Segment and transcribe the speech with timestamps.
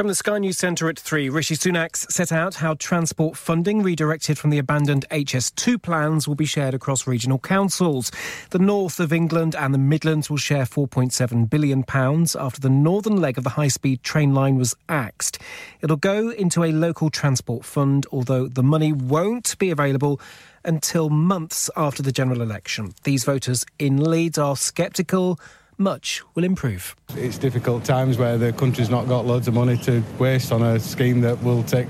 [0.00, 4.38] From the Sky News Centre at 3, Rishi Sunak set out how transport funding redirected
[4.38, 8.10] from the abandoned HS2 plans will be shared across regional councils.
[8.48, 13.36] The north of England and the Midlands will share £4.7 billion after the northern leg
[13.36, 15.36] of the high speed train line was axed.
[15.82, 20.18] It'll go into a local transport fund, although the money won't be available
[20.64, 22.94] until months after the general election.
[23.02, 25.38] These voters in Leeds are sceptical
[25.80, 26.94] much will improve.
[27.16, 30.78] It's difficult times where the country's not got loads of money to waste on a
[30.78, 31.88] scheme that will take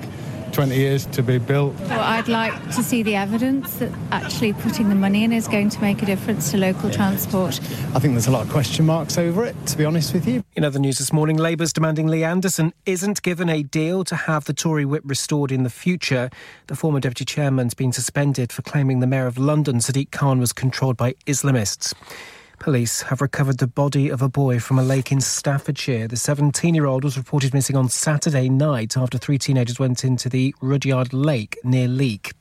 [0.53, 1.75] 20 years to be built.
[1.81, 5.69] Well, I'd like to see the evidence that actually putting the money in is going
[5.71, 7.61] to make a difference to local transport.
[7.95, 10.45] I think there's a lot of question marks over it, to be honest with you.
[10.57, 14.45] In other news this morning, Labour's demanding Lee Anderson isn't given a deal to have
[14.45, 16.31] the Tory whip restored in the future.
[16.67, 20.53] The former deputy chairman's been suspended for claiming the mayor of London, Sadiq Khan, was
[20.53, 21.95] controlled by Islamists.
[22.61, 26.07] Police have recovered the body of a boy from a lake in Staffordshire.
[26.07, 30.29] The 17 year old was reported missing on Saturday night after three teenagers went into
[30.29, 32.35] the Rudyard Lake near Leek.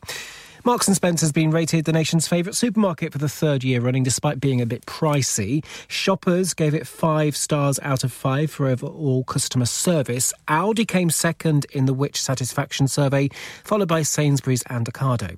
[0.66, 4.03] Marks and Spencer has been rated the nation's favourite supermarket for the third year running,
[4.03, 5.64] despite being a bit pricey.
[5.88, 10.34] Shoppers gave it five stars out of five for overall customer service.
[10.50, 13.30] Aldi came second in the Which Satisfaction survey,
[13.64, 15.38] followed by Sainsbury's and Ocado.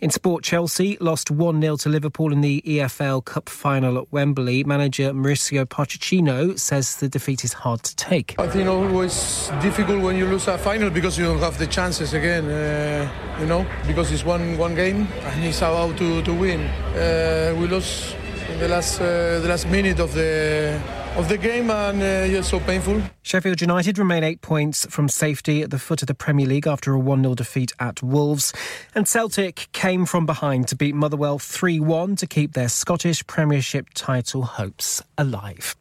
[0.00, 4.62] In sport, Chelsea lost 1 0 to Liverpool in the EFL Cup final at Wembley.
[4.62, 8.36] Manager Mauricio Pochettino says the defeat is hard to take.
[8.38, 12.14] I think always difficult when you lose a final because you don't have the chances
[12.14, 16.60] again, uh, you know, because it's one, one game and it's about to, to win.
[16.94, 18.14] Uh, we lost
[18.50, 20.80] in the last, uh, the last minute of the
[21.18, 23.02] of the game and uh, yeah, so painful.
[23.22, 26.94] Sheffield United remain eight points from safety at the foot of the Premier League after
[26.94, 28.52] a 1 0 defeat at Wolves.
[28.94, 33.88] And Celtic came from behind to beat Motherwell 3 1 to keep their Scottish Premiership
[33.94, 35.74] title hopes alive.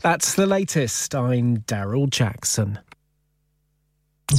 [0.00, 1.14] That's the latest.
[1.14, 2.78] I'm Daryl Jackson.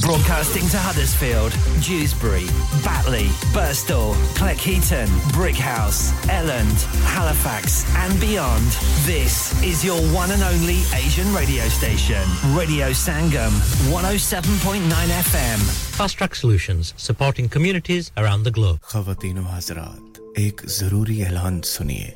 [0.05, 2.45] Broadcasting to Huddersfield, Dewsbury,
[2.85, 3.25] Batley,
[3.57, 6.77] Burstall, Cleckheaton, Brickhouse, Elland,
[7.09, 8.69] Halifax, and beyond.
[9.09, 12.21] This is your one and only Asian radio station,
[12.55, 13.49] Radio Sangam,
[13.89, 14.85] 107.9
[15.25, 15.59] FM.
[15.97, 18.77] Fast Track Solutions, supporting communities around the globe.
[18.91, 22.13] खातिन हजरात एक जरूरी ऐलान सुनिए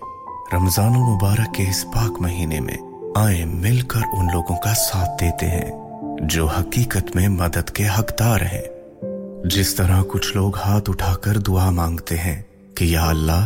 [0.54, 2.78] रमजान मुबारक के इस पाक महीने में
[3.18, 5.72] आए मिलकर उन लोगों का साथ देते हैं
[6.23, 8.79] जो हकीकत में मदद के हकदार हैं।
[9.49, 12.47] जिस तरह कुछ लोग हाथ उठाकर दुआ मांगते हैं
[12.79, 13.45] कि या अल्लाह,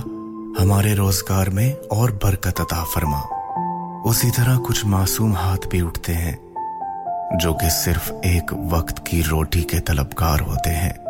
[0.62, 3.20] हमारे रोज़गार में और बरकत अता फरमा।
[4.06, 6.38] उसी तरह कुछ मासूम हाथ भी उठते हैं,
[7.38, 11.02] जो कि सिर्फ़ एक वक्त की रोटी के तलबकार होते हैं।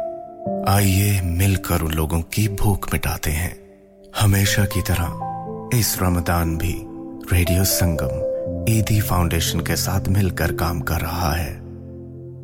[0.68, 3.56] आइए मिलकर उन लोगों की भूख मिटाते हैं।
[4.20, 6.74] हमेशा की तरह इस रमदान भी
[7.32, 8.31] रेडियो संगम।
[8.68, 11.56] ईदी फाउंडेशन के साथ मिलकर काम कर रहा है।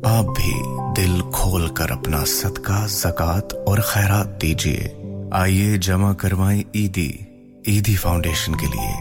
[0.05, 0.53] आप भी
[1.01, 4.95] दिल खोल कर अपना सदका, जक़ात और खैरात दीजिए।
[5.33, 7.25] आइए जमा करवाएँ ईदी
[7.67, 8.93] ईदी फाउंडेशन के लिए।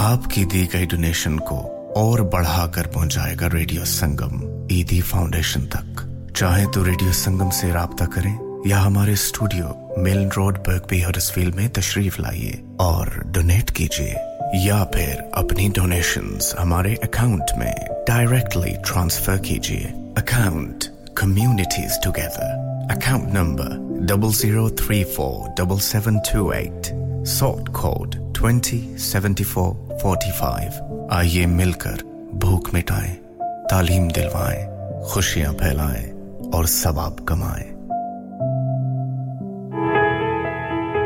[0.00, 1.58] आपकी दी गई डोनेशन को
[1.96, 6.02] और बढ़ाकर पहुंचाएगा रेडियो संगम, ईदी फाउंडेशन तक।
[6.36, 11.68] चाहे तो रेडियो संगम से रहा करें या हमारे studio Milan road Birkby Huddersfield में
[11.68, 14.14] तशरीफ़ लाइए और डोनेट कीजिए।
[14.54, 17.74] या फिर अपनी डोनेशंस हमारे अकाउंट में
[18.08, 20.84] डायरेक्टली ट्रांसफ़र कीजिए। Account
[21.18, 26.92] communities together account number double zero three four double seven two eight
[27.28, 32.02] short code twenty seventy four forty five आइए मिलकर
[32.34, 33.14] भूख मिटाएँ,
[33.70, 34.64] तालीम दिलवाएँ,
[35.10, 36.10] खुशियाँ फैलाएँ
[36.54, 37.75] और सवाब कमाएँ।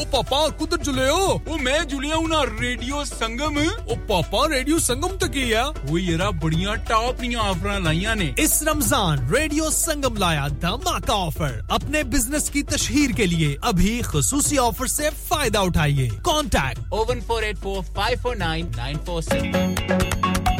[0.00, 1.24] ओ पापा कुदर जुले हो?
[1.48, 5.64] ओ मैं जुलिया हूँ ना रेडियो संगम। ओ पापा रेडियो संगम तो की है?
[5.86, 11.60] वो यारा बढ़िया टॉप निया ऑफ़र लाइया ने। इस रमज़ान रेडियो संगम लाया धमाका ऑफ़र।
[11.72, 17.44] अपने बिज़नेस की तशहीर के लिए अभी खसूसी ऑफ़र से फ़ायदा उठाइए। Contact o one four
[17.44, 20.59] eight four five four nine nine four six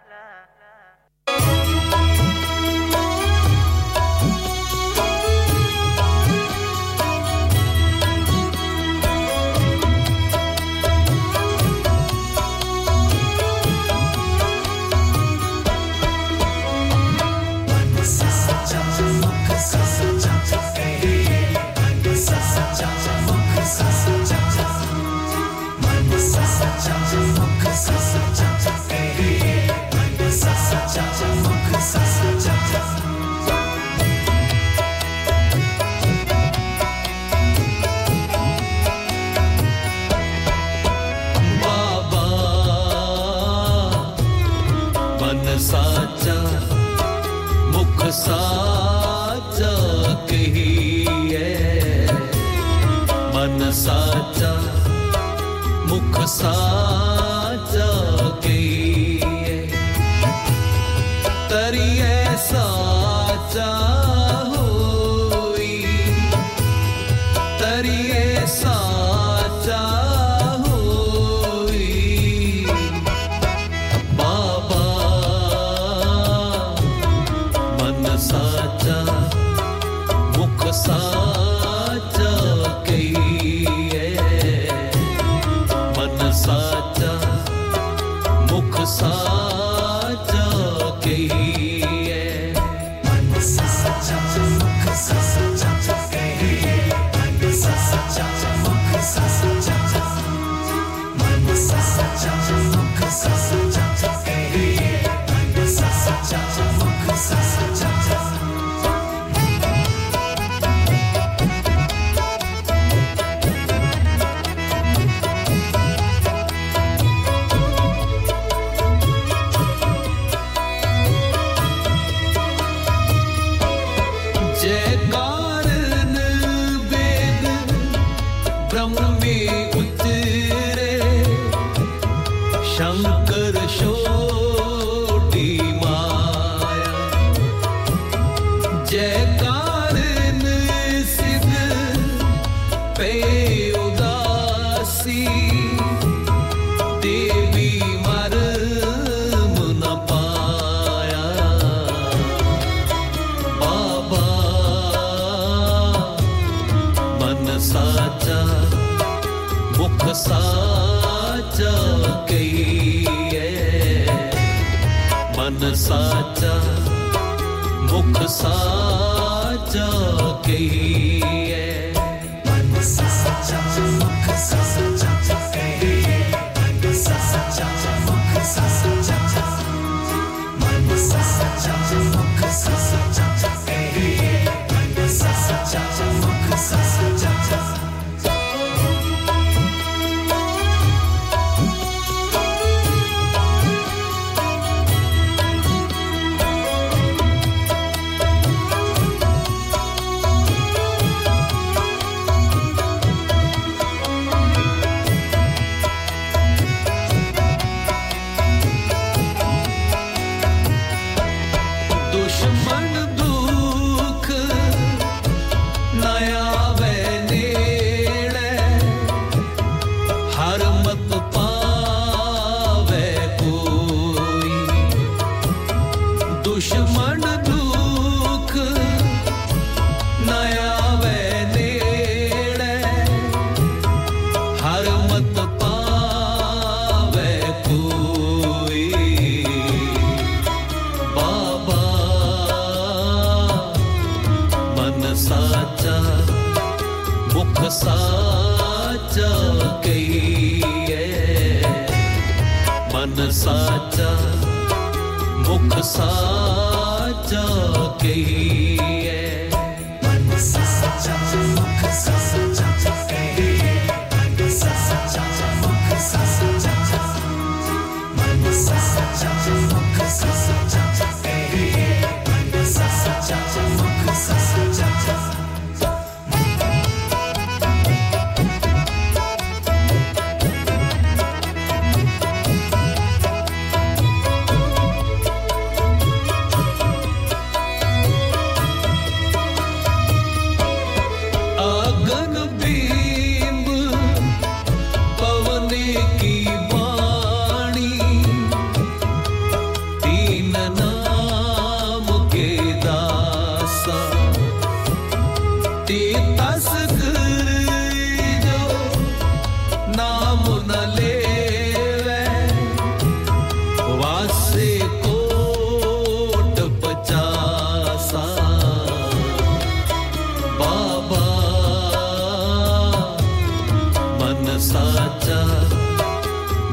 [324.61, 325.39] साचा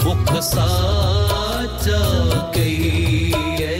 [0.04, 2.00] मुख साचा
[2.54, 3.74] कहिए।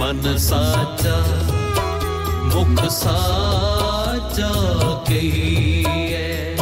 [0.00, 1.16] मन साचा
[2.54, 4.52] मुख साचा
[5.08, 6.56] कहिए।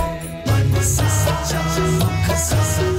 [0.49, 2.92] मन साचा मुख साचा।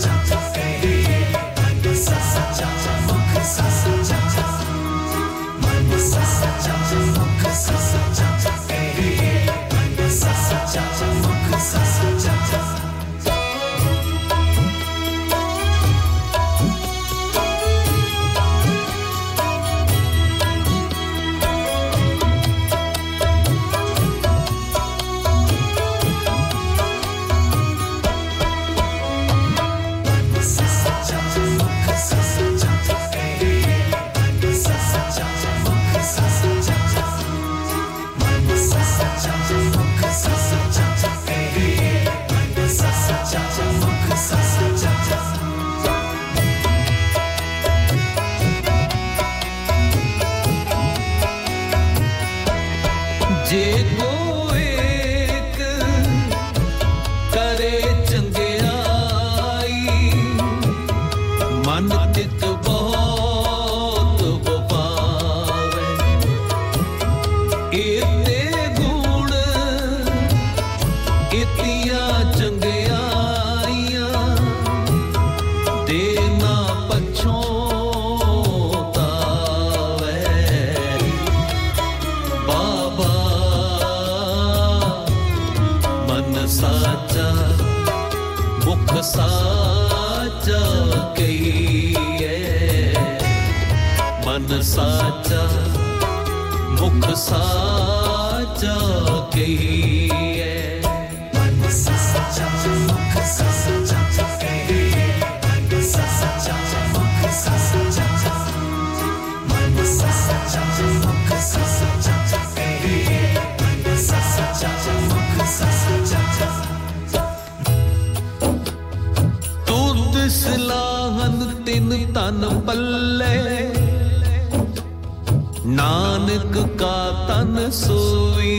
[127.70, 128.58] सोई,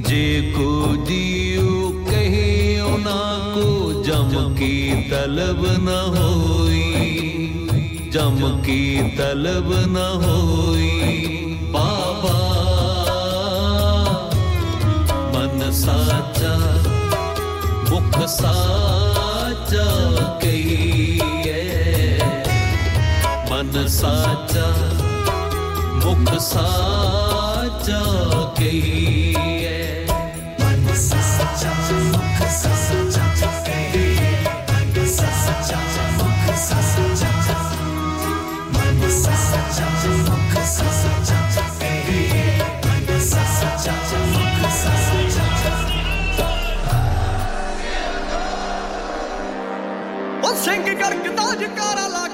[0.00, 0.70] जे को
[1.06, 1.72] दियो
[2.10, 3.22] कहे उना
[3.54, 4.74] को जम की
[5.10, 6.84] तलब न होई,
[8.12, 8.82] जम की
[9.16, 10.90] तलब न होई।
[11.74, 12.36] बाबा,
[15.34, 16.54] मन साचा,
[17.90, 19.86] मुख साचा
[20.44, 21.20] कही
[23.50, 24.68] मन साचा,
[26.04, 27.21] मुख साचा
[51.12, 52.26] ਕਰ ਕਿਦਾਂ ਜਕਾਰਾ ਲਾ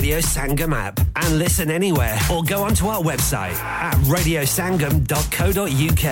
[0.00, 6.04] Radio Sangam app and listen anywhere or go onto our website at radiosangam.co.uk.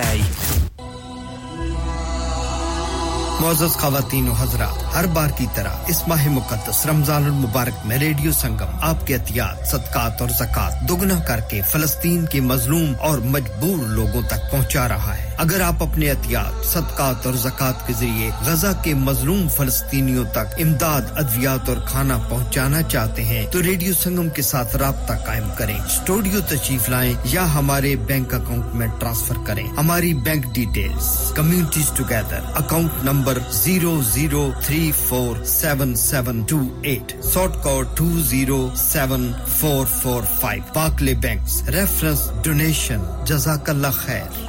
[3.41, 8.69] मोजस खातन हजरा हर बार की तरह इस माह मुकदस रमज़ान मुबारक में रेडियो संगम
[8.89, 14.83] आपके एहतियात सदकात और जक़ात दोगुना करके फलस्तीन के मजलूम और मजबूर लोगों तक पहुँचा
[14.93, 20.23] रहा है अगर आप अपने एहतियात, सदकात और जक़ात के ज़रिए गजा के मजलूम फलस्तीनियों
[20.37, 25.49] तक इमदाद, अद्वियात और खाना पहुँचाना चाहते हैं तो रेडियो संगम के साथ रबता कायम
[25.57, 31.95] करें। स्टूडियो तशीफ लाए या हमारे बैंक अकाउंट में ट्रांसफ़र करें। हमारी bank details, communities
[31.97, 38.59] together, account number zero zero three four seven seven two eight short code two zero
[38.77, 40.63] seven four four five.
[40.75, 44.48] Barclays bank reference, donation जजाकल्ला खैर।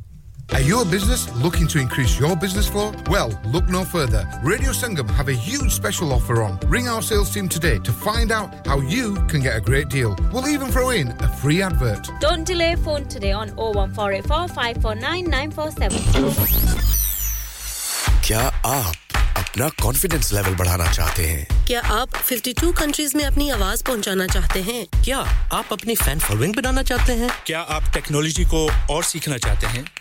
[0.52, 2.92] Are you a business looking to increase your business flow?
[3.10, 4.20] Well, look no further.
[4.42, 6.58] Radio Sangam have a huge special offer on.
[6.68, 10.14] Ring our sales team today to find out how you can get a great deal.
[10.32, 12.08] We'll even throw in a free advert.
[12.20, 16.96] Don't delay phone today on 01484 549 947.
[18.26, 18.94] क्या आप
[19.36, 24.60] अपना confidence level बढ़ाना चाहते हैं क्या आप 52 countries में अपनी आवाज पहुंचाना चाहते
[24.70, 25.18] हैं क्या
[25.58, 29.84] आप अपनी फैन फॉलोइंग बनाना चाहते हैं क्या आप टेक्नोलॉजी को और सीखना चाहते हैं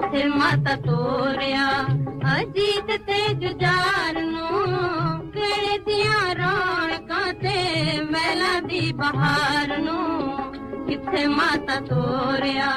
[0.00, 1.66] ਕਿੱਥੇ ਮਾਤਾ ਤੋਰਿਆ
[2.32, 7.54] ਅਜੀਤ ਤੇ ਜੁਜਾਰ ਨੂੰ ਕਿਹੜੇ ਦੀਆਂ ਰੌਣਕਾਂ ਤੇ
[8.10, 10.52] ਮੈਲਾ ਦੀ ਬਹਾਰ ਨੂੰ
[10.86, 12.70] ਕਿੱਥੇ ਮਾਤਾ ਤੋਰਿਆ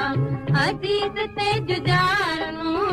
[0.64, 2.88] ਅਜੀਤ ਤੇ ਜੁਜਾਰ ਨੂੰ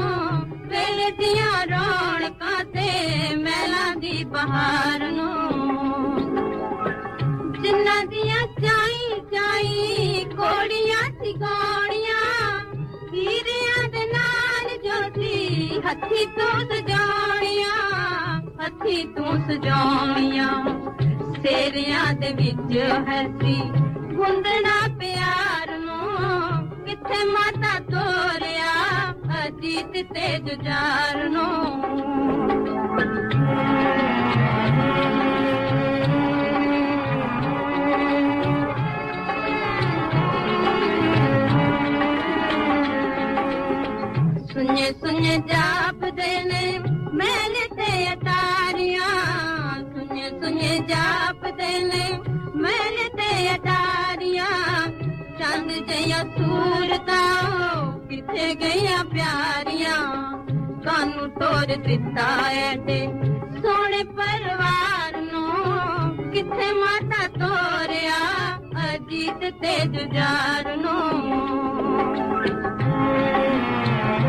[0.70, 5.36] ਕਿਹੜੇ ਦੀਆਂ ਰੌਣਕਾਂ ਤੇ ਮੈਲਾ ਦੀ ਬਹਾਰ ਨੂੰ
[7.62, 12.11] ਜਿੰਨਾਂ ਦੀਆਂ ਚਾਈ ਚਾਈ ਕੋੜੀਆਂ ਸੀ ਗਾਣੀਆਂ
[13.13, 17.76] ਹੀਰਿਆਂ ਦੇ ਨਾਲ ਜੋਤੀ ਹੱਥੀ ਤੂੰ ਸਜਾਉਣੀਆਂ
[18.62, 20.50] ਹੱਥੀ ਤੂੰ ਸਜਾਉਣੀਆਂ
[21.38, 23.56] ਸੇਰਿਆਂ ਦੇ ਵਿੱਚ ਹੈ ਸੀ
[24.13, 28.74] ਗੁੰਦਣਾ ਪਿਆਰ ਨੂੰ ਕਿੱਥੇ ਮਾਤਾ ਤੋਰਿਆ
[29.39, 32.17] ਅਜੀਤ ਤੇ ਜੁਜਾਰ ਨੂੰ
[44.62, 46.66] सुने सुने जाप देने
[47.18, 49.07] मेले से अटारिया।
[49.87, 52.03] सुने सुने जाप देने
[52.62, 53.31] मेले से
[55.40, 57.20] चंद जया सूरता,
[58.07, 59.96] किथे गया प्यारिया।
[60.87, 63.01] कानू तोर दिता ऐटे
[63.59, 65.44] सोने परिवार नो।
[66.31, 68.22] किथे माता तोरिया
[68.87, 71.01] अजीत ते जुजार no.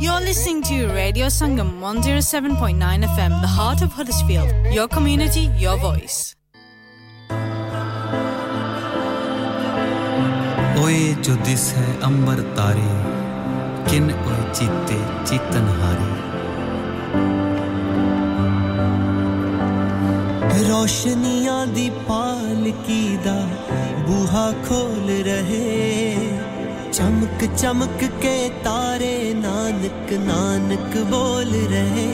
[0.00, 4.52] You're listening to Radio Sangam 107.9 FM, the heart of Huddersfield.
[4.72, 6.36] Your community, your voice.
[10.83, 12.91] ओए जो दिस है अंबर तारे,
[13.89, 16.09] किन ओए चीते चीतन हारे।
[20.69, 23.35] रोशनियाँ दी पालकी दा,
[24.07, 25.69] बूहा खोल रहे।
[26.91, 32.09] चमक चमक के तारे नानक नानक बोल रहे।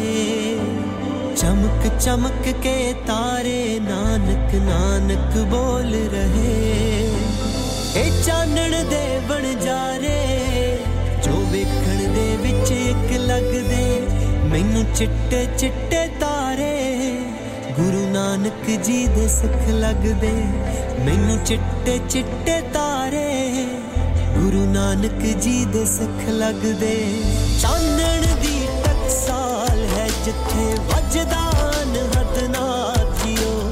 [1.36, 7.07] चमक चमक के तारे नानक नानक बोल रहे।
[7.97, 10.79] ਇਹ ਚਾਨਣ ਦੇ ਬਣ ਜਾਰੇ
[11.25, 14.07] ਜੋ ਵੇਖਣ ਦੇ ਵਿੱਚ ਇੱਕ ਲੱਗਦੇ,
[14.43, 17.19] ਮੈਨੂੰ ਚਿੱਟੇ ਚਿੱਟੇ ਤਾਰੇ।
[17.79, 20.31] ਗੁਰੂ ਨਾਨਕ ਜੀ ਦੇ ਸਿੱਖ ਲੱਗਦੇ,
[21.05, 23.65] ਮੈਨੂੰ ਚਿੱਟੇ ਚਿੱਟੇ ਤਾਰੇ।
[24.36, 27.21] ਗੁਰੂ ਨਾਨਕ ਜੀ ਦੇ ਸਿੱਖ ਲੱਗਦੇ।
[27.62, 31.51] ਚਾਨਣ ਦੀ ਟਕਸਾਲ ਹੈ ਜਿੱਥੇ ਵੱਜਦਾ
[31.88, 33.71] ਨਹਤ ਨਾ ਜਿਓ।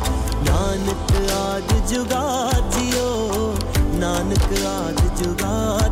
[0.49, 2.84] ਨਾਨਕ ਆਦ ਜੁਗਾ ਜਿਓ।
[4.27, 5.84] ஜானுக்கு ஆது ஜுகான்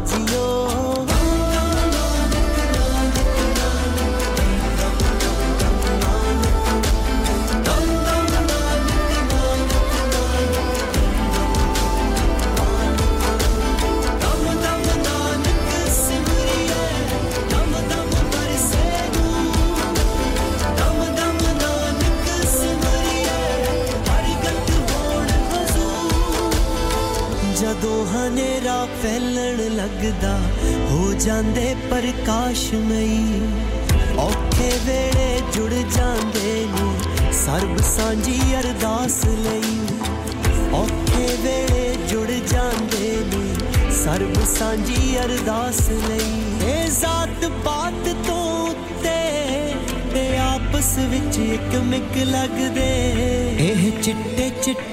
[29.03, 30.37] ਫੈਲਣ ਲੱਗਦਾ,
[30.91, 33.41] ਹੋ ਜਾਂਦੇ ਪ੍ਰਕਾਸ਼ਮਈ
[34.17, 39.77] ਔਖੇ ਵੇਲੇ ਜੁੜ ਜਾਂਦੇ ਨੇ, ਸਰਬ ਸਾਂਝੀ ਅਰਦਾਸ ਲਈ।
[40.73, 46.31] ਔਖੇ ਵੇਲੇ ਜੁੜ ਜਾਂਦੇ ਨੇ, ਸਰਬ ਸਾਂਝੀ ਅਰਦਾਸ ਲਈ।
[46.69, 49.19] ਇਹ ਜ਼ਾਤ ਪਾਤ ਤੋਂ ਉੱਤੇ
[50.13, 52.89] ਤੇ ਆਪਸ ਵਿੱਚ ਇੱਕ ਮਿਕ ਲੱਗਦੇ।
[53.59, 54.92] ਇਹ ਚਿੱਟੇ ਚਿੱਟੇ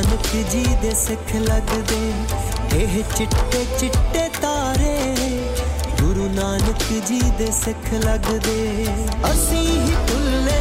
[0.00, 2.12] ਨਾਨਕ ਜੀ ਦੇ ਸਿੱਖ ਲੱਗਦੇ,
[2.74, 5.16] ਇਹ ਚਿੱਟੇ ਚਿੱਟੇ ਤਾਰੇ
[6.00, 8.86] ਗੁਰੂ ਨਾਨਕ ਜੀ ਦੇ ਸਿੱਖ ਲੱਗਦੇ।
[9.30, 10.58] ਅਸੀਂ ਹੀ ਭੁੱਲੇ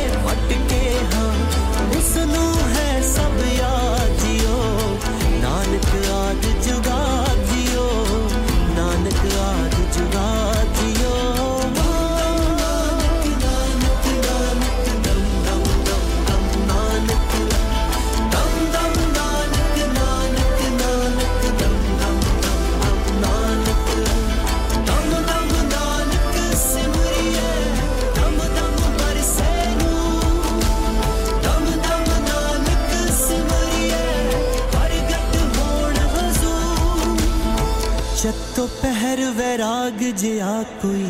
[38.60, 41.06] ਚੱਤੋ ਪਹਿਰ ਵੈਰਾਗ ਜਿਆ ਕੋਈ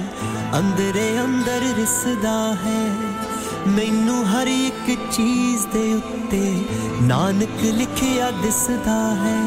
[0.58, 2.82] ਅੰਦਰੇ ਅੰਦਰ ਰਿਸਦਾ ਹੈ।
[3.68, 6.62] ਮੈਨੂੰ ਹਰ ਇੱਕ ਚੀਜ਼ ਦੇ ਉੱਤੇ
[7.02, 9.40] ਨਾਨਕ ਲਿਖਿਆ ਦਿਸਦਾ ਹੈ।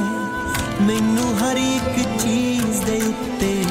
[0.83, 3.65] ਮੈਨੂੰ ਹਰ ਇੱਕ ਚੀਜ਼ ਦੇ ਉੱਤੇ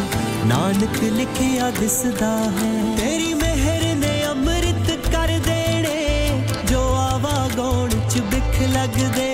[0.46, 6.30] ਨਾਨਕ ਲਿਖਿਆ ਦਿਸਦਾ ਹੈ। ਤੇਰੀ ਮਿਹਰ ਨੇ ਅੰਮ੍ਰਿਤ ਕਰ ਦੇਣੇ,
[6.67, 9.31] ਜੋ ਆਵਾ ਗਾਉਣ ਚ ਬਿਖ ਲੱਗਦੇ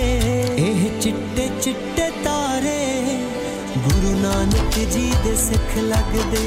[4.46, 6.42] ਨਾਨਕ ਜੀ ਦੇ ਸਿੱਖ ਲੱਗਦੇ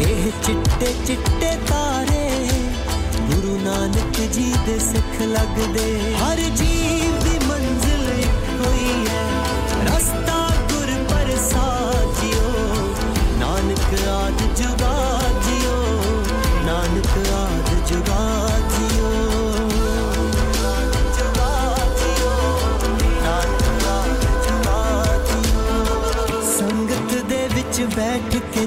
[0.00, 2.28] ਇਹ ਚਿੱਟੇ ਚਿੱਟੇ ਤਾਰੇ
[3.28, 9.24] ਗੁਰੂ ਨਾਨਕ ਜੀ ਦੇ ਸਿੱਖ ਲੱਗਦੇ ਹਰ ਜੀਵ ਦੀ ਮੰਜ਼ਿਲ ਇੱਕੋ ਹੀ ਹੈ
[9.86, 10.38] ਰਸਤਾ
[10.72, 12.52] ਗੁਰ ਪ੍ਰਸਾਦਿਓ
[13.40, 15.01] ਨਾਨਕ ਆਦ ਜੁਗਾ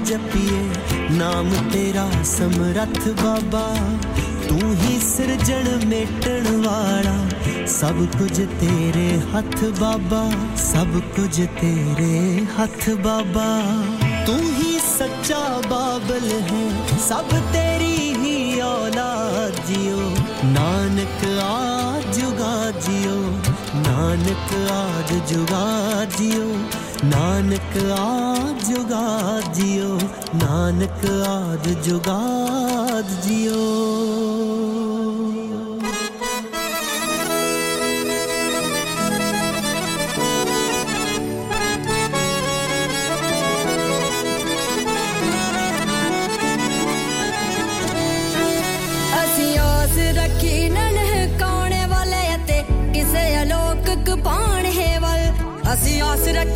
[0.07, 0.59] जपिए,
[1.17, 3.63] नाम तेरा समरथ बाबा।
[4.47, 7.15] तू ही सृजन मेटण वाला,
[7.65, 10.21] सब कुछ तेरे हथ बाबा।
[10.55, 13.47] सब कुछ तेरे हथ बाबा।
[14.25, 16.63] तू ही सच्चा बाबल है,
[16.99, 19.99] सब तेरी ही औलाद जियो।
[20.49, 23.19] नानक आज जुगा जियो,
[23.83, 29.03] नानक आज जुगा जियो। नानक आज जुगा
[29.51, 29.89] जियो
[30.35, 32.19] नानक आज जुगा
[33.25, 34.36] जियो।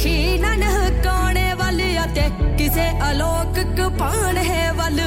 [0.02, 2.22] ਅੱਖੀ ਨਾ ਨਹ ਕਾਣੇ ਵੱਲ ਅਤੇ
[2.58, 5.00] ਕਿਸੇ ਅਲੌਕਿਕ ਪਾਣ ਹੈ ਵੱਲ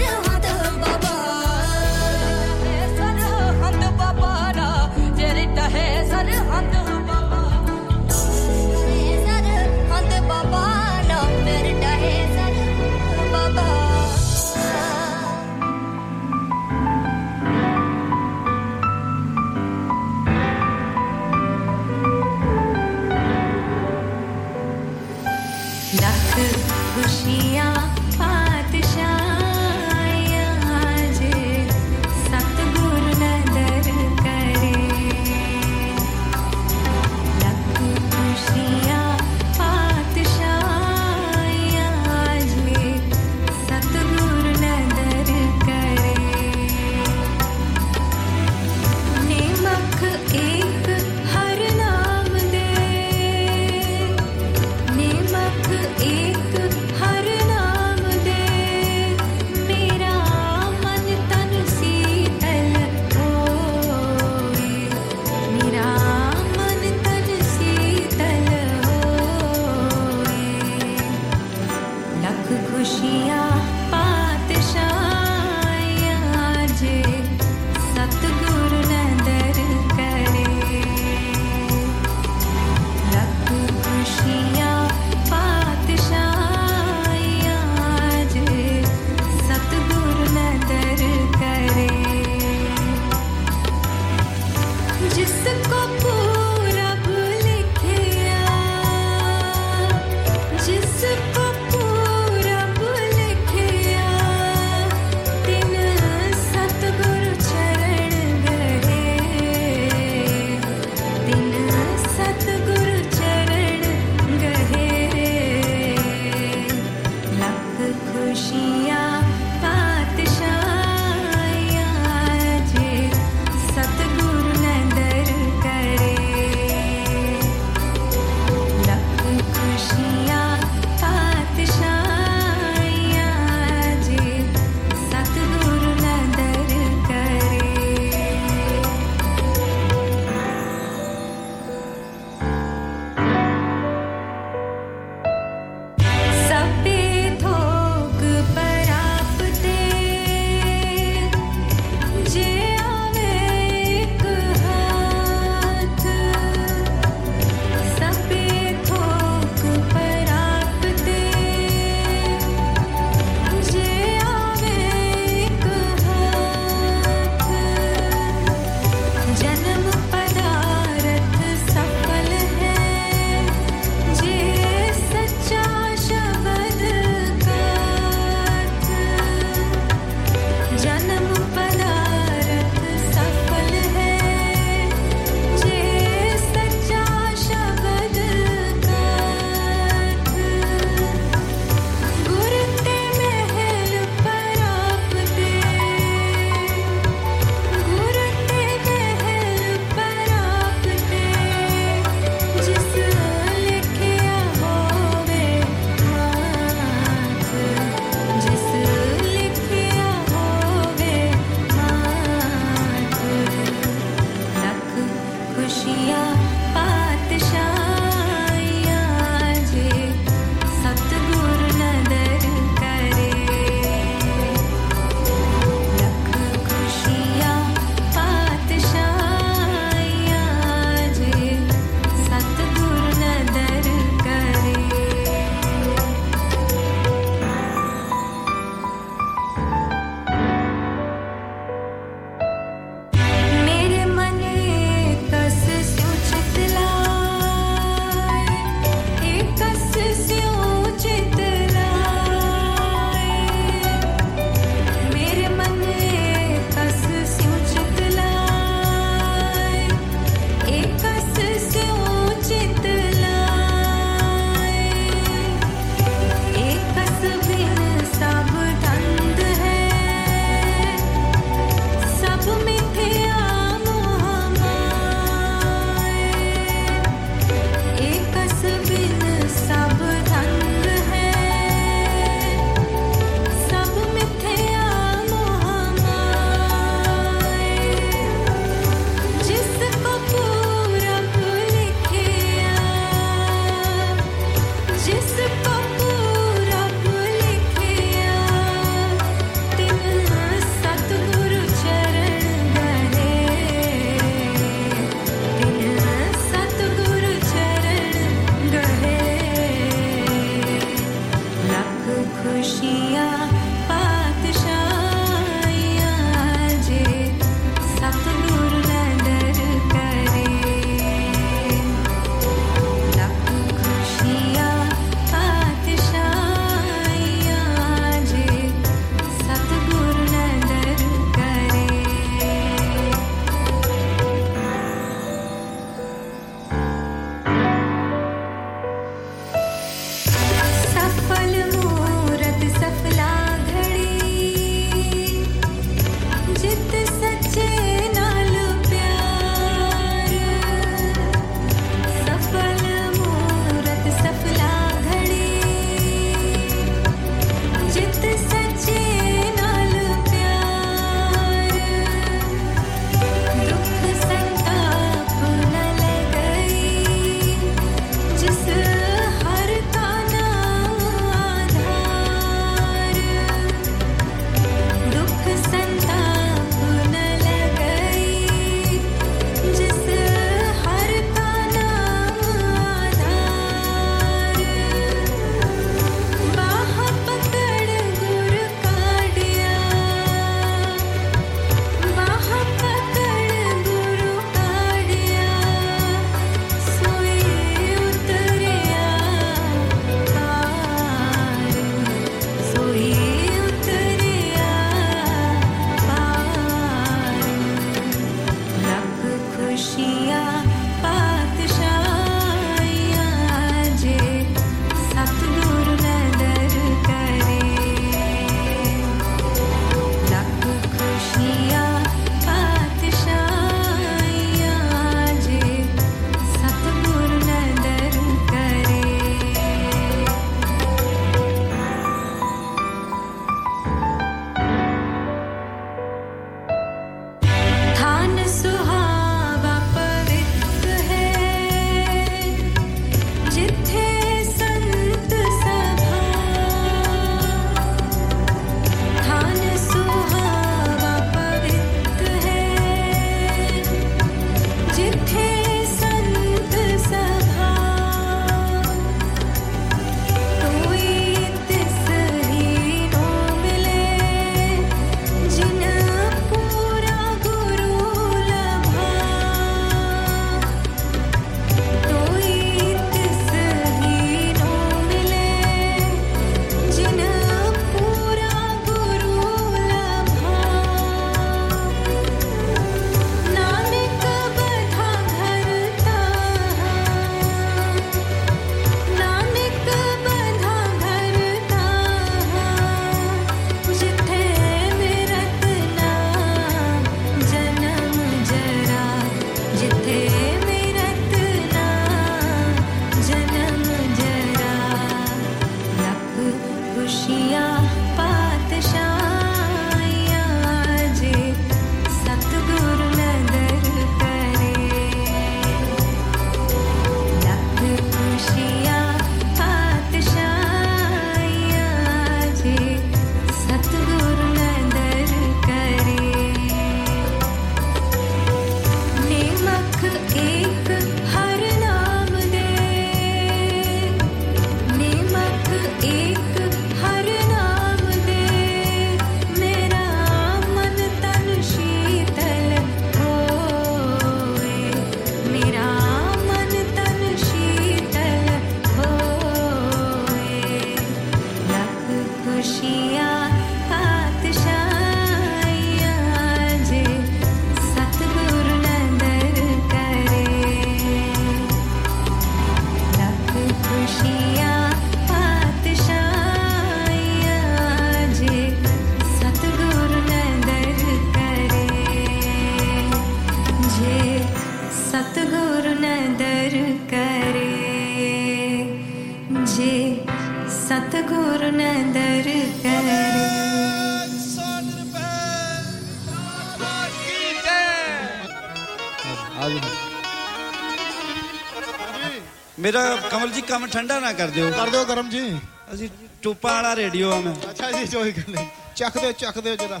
[593.70, 595.58] ਕੰਮ ਠੰਡਾ ਨਾ ਕਰ ਦਿਓ ਕਰ ਦਿਓ ਗਰਮ ਜੀ
[595.94, 596.08] ਅਸੀਂ
[596.42, 600.00] ਟੂਪਾਂ ਵਾਲਾ ਰੇਡੀਓ ਆ ਮੈਂ ਅੱਛਾ ਜੀ ਕੋਈ ਗੱਲ ਨਹੀਂ ਚੱਕ ਦਿਓ ਚੱਕ ਦਿਓ ਜਰਾ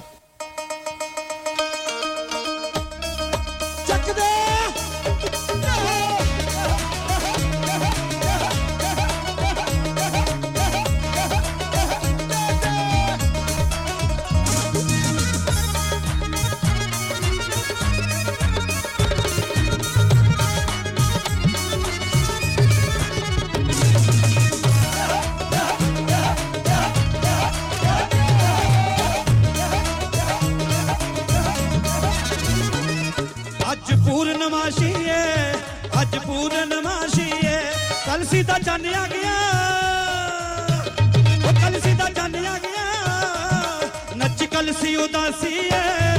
[45.31, 46.10] Messias.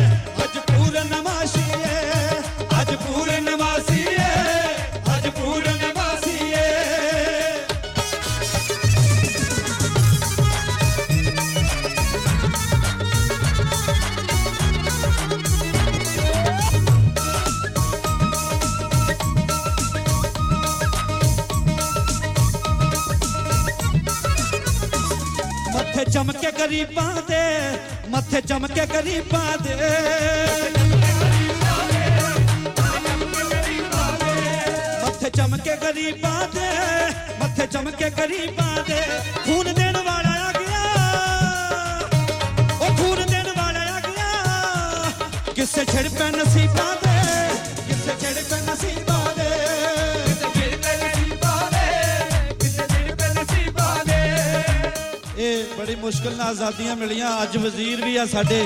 [56.32, 58.60] ਨਾਲ ਆਜ਼ਾਦੀਆਂ ਮਿਲੀਆਂ। ਅੱਜ ਵਜ਼ੀਰ ਵੀ ਆ ਸਾਡੇ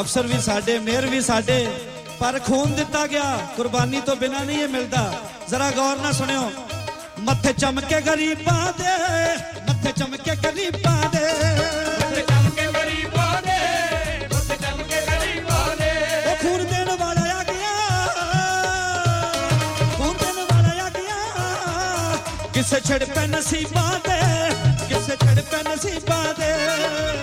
[0.00, 1.66] ਅਫਸਰ ਵੀ ਸਾਡੇ ਮੇਅਰ ਵੀ ਸਾਡੇ।
[2.20, 5.12] ਪਰ ਖੂਨ ਦਿੱਤਾ ਗਿਆ। ਕੁਰਬਾਨੀ ਤੋਂ ਬਿਨਾ ਨਹੀਂ ਇਹ ਮਿਲਦਾ।
[5.48, 6.50] ਜ਼ਰਾ ਗੌਰ ਨਾਲ ਸੁਣਿਓ।
[7.18, 8.94] ਮੱਥੇ ਚਮਕੇ ਗਰੀਬਾਂ ਦੇ
[9.68, 11.26] ਮੱਥੇ ਚਮਕੇ ਗਰੀਬਾਂ ਦੇ।
[12.00, 13.58] ਮੱਥੇ ਚਮਕੇ ਗਰੀਬਾਂ ਦੇ
[14.34, 15.90] ਮੱਥੇ ਚਮਕੇ ਗਰੀਬਾਂ ਦੇ।
[16.30, 17.74] ਉਹ ਖੂਨ ਦੇਣ ਵਾਲਾ ਆ ਗਿਆ।
[19.98, 21.18] ਖੂਨ ਦੇਣ ਵਾਲਾ ਆ ਗਿਆ।
[22.54, 24.31] ਕਿਸੇ ਛੜ ਪੈ ਨਸੀਬਾਂ ਦੇ
[25.84, 26.50] ਨਸੀਬਾਂ ਦੇ।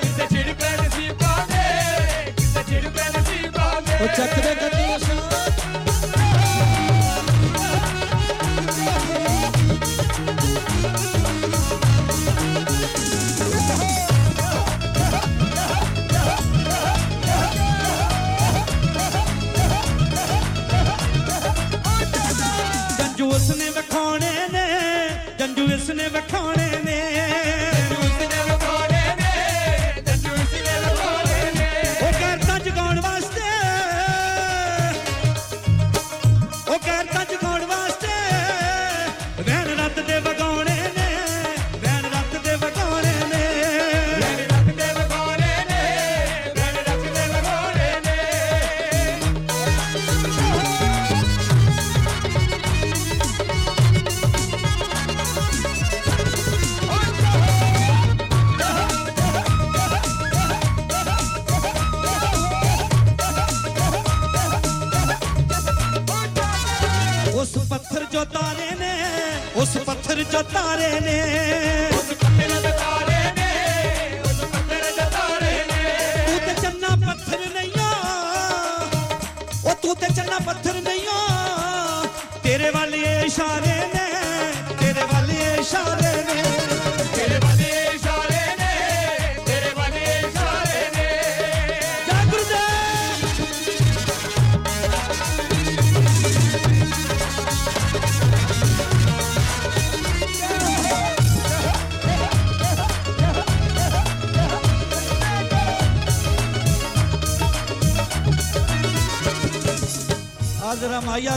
[0.02, 5.18] ਕਿਸੇ ਛੜ ਪੈ ਨਸੀਬਾਂ ਦੇ ਕਿਸੇ ਛੜ ਪੈ ਨਸੀਬਾਂ ਦੇ। ਉਹ ਚੱਕ ਦੇ ਗੱਡੀ ਜੰਜੂ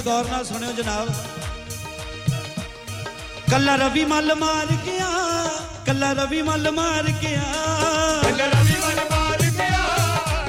[0.05, 1.09] ਗੌਰ ਨਾਲ ਸੁਣਿਓ ਜਨਾਬ।
[3.51, 5.09] ਕੱਲਾ ਰਵੀ ਮੱਲ ਮਾਰ ਗਿਆ
[5.87, 7.43] ਕੱਲਾ ਰਵੀ ਮੱਲ ਮਾਰ ਗਿਆ
[8.23, 9.83] ਕੱਲਾ ਰਵੀ ਮੱਲ ਮਾਰ ਗਿਆ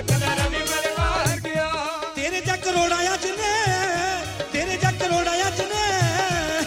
[0.10, 1.70] ਕੱਲਾ ਰਵੀ ਮੱਲ ਮਾਰ ਗਿਆ
[2.16, 3.54] ਤੇਰੇ ਜਾ ਕਰੋੜਾ ਅੱਜ ਨੇ
[4.54, 6.66] ਤੇਰੇ ਜਾ ਕਰੋੜਾ ਅੱਜ ਨੇ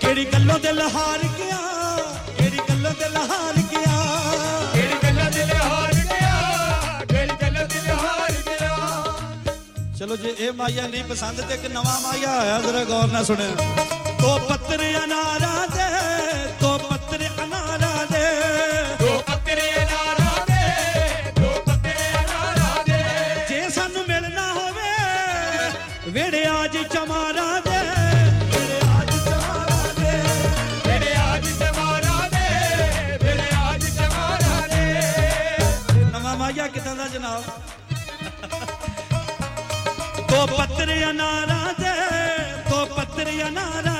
[0.00, 1.24] ਕਿਹੜੀ ਗੱਲੋਂ ਦਿਲ ਹਾਰ
[10.08, 13.48] ਚਲੋ ਜੇ ਇਹ ਮਾਇਆ ਨਹੀਂ ਪਸੰਦ ਤੇ ਇੱਕ ਨਵਾਂ ਮਾਇਆ ਆਇਆ ਜ਼ਰਾ ਗੌਰ ਨਾਲ ਸੁਣਿਆ
[14.20, 15.88] ਤੋ ਪੱਤਰ ਅਨਾਰਾ ਦੇ
[16.60, 18.22] ਤੋ ਪੱਤਰ ਅਨਾਰਾ ਦੇ।
[19.00, 23.02] ਦੋ ਪੱਤਰੇ ਅਨਾਰਾ ਦੇ ਦੋ ਪੱਤਰੇ ਅਨਾਰਾ ਦੇ।
[23.50, 27.78] ਜੇ ਸਾਨੂੰ ਮਿਲਣਾ ਹੋਵੇ ਵੇੜੇ ਆਜ ਚਮਾਰਾ ਦੇ।
[28.48, 30.16] ਵੇੜੇ ਆਜ ਚਮਾਰਾ ਦੇ
[30.86, 32.46] ਵੇੜੇ ਆਜ ਚਮਾਰਾ ਦੇ
[33.24, 37.57] ਵੇੜੇ ਆਜ ਚਮਾਰਾ ਦੇ। ਨਵਾਂ ਮਾਇਆ ਕਿਦਾਂ ਦਾ ਜਨਾਬ?
[40.38, 41.94] दो पत्र अनारा तो
[42.70, 43.94] दो। पत्र अनारा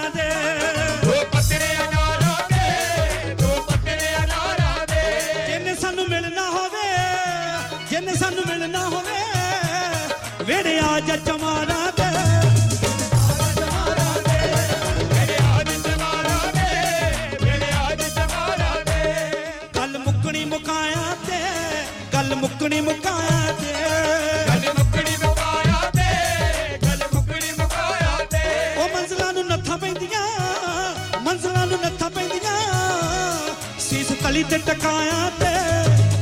[34.69, 35.53] ਟਕਾਇਆ ਤੇ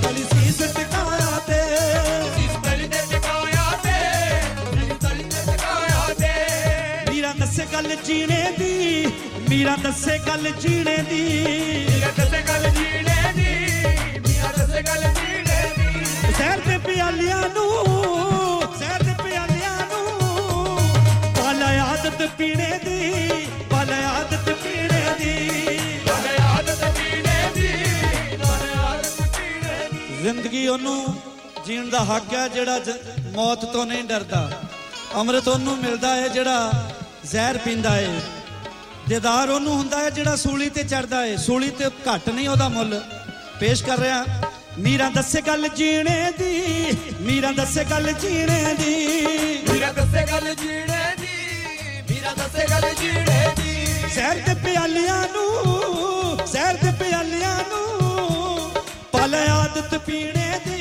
[0.03, 1.61] ਤਲੀ ਸੀਸ ਟਕਾਇਆ ਤੇ।
[2.37, 3.97] ਸੀਸ ਤਲੀ ਤੇ ਟਕਾਇਆ ਤੇ
[4.75, 9.07] ਸੀਸ ਤਲੀ ਤੇ ਟਕਾਇਆ ਤੇ ਮੀਰਾ ਦੱਸੇ ਗੱਲ ਜੀਣੇ ਦੀ
[9.51, 11.23] ਮੀਰਾ ਦੱਸੇ ਗੱਲ ਜੀਣੇ ਦੀ।
[11.91, 13.51] ਮੀਰਾ ਦੱਸੇ ਗੱਲ ਜੀਣੇ ਦੀ।
[14.29, 18.26] ਮੀਰਾ ਦੱਸੇ ਗੱਲ ਜੀਣੇ ਦੀ ਜ਼ਹਿਰ ਦੇ ਪਿਆਲਿਆਂ ਨੂੰ
[30.27, 31.23] ਜ਼ਿੰਦਗੀ ਉਹਨੂੰ
[31.67, 32.79] ਜੀਣ ਦਾ ਹੱਕ ਹੈ ਜਿਹੜਾ
[33.33, 34.41] ਮੌਤ ਤੋਂ ਨਹੀਂ ਡਰਦਾ।
[35.15, 36.73] ਅੰਮ੍ਰਿਤ ਉਹਨੂੰ ਮਿਲਦਾ ਹੈ ਜਿਹੜਾ
[37.25, 38.21] ਜ਼ਹਿਰ ਪੀਂਦਾ ਹੈ।
[39.09, 43.01] ਦੇਦਾਰ ਉਹਨੂੰ ਹੁੰਦਾ ਹੈ ਜਿਹੜਾ ਸੂਲੀ ਤੇ ਚੜਦਾ ਹੈ। ਸੂਲੀ ਤੇ ਘੱਟ ਨਹੀਂ ਉਹਦਾ ਮੁੱਲ।
[43.61, 44.25] ਪੇਸ਼ ਕਰ ਰਿਹਾ
[44.79, 48.95] ਮੀਰਾ ਦੱਸੇ ਗੱਲ ਜੀਣੇ ਦੀ ਮੀਰਾ ਦੱਸੇ ਗੱਲ ਜੀਣੇ ਦੀ।
[49.73, 51.35] ਮੀਰਾ ਦੱਸੇ ਗੱਲ ਜੀਣੇ ਦੀ
[52.11, 58.06] ਮੀਰਾ ਦੱਸੇ ਗੱਲ ਜੀਣੇ ਦੀ। ਜ਼ਹਿਰ ਦੇ ਪਿਆਲਿਆਂ ਨੂੰ ਜ਼ਹਿਰ ਦੇ ਪਿਆਲਿਆਂ ਨੂੰ
[59.37, 60.81] पल आदत पीने दी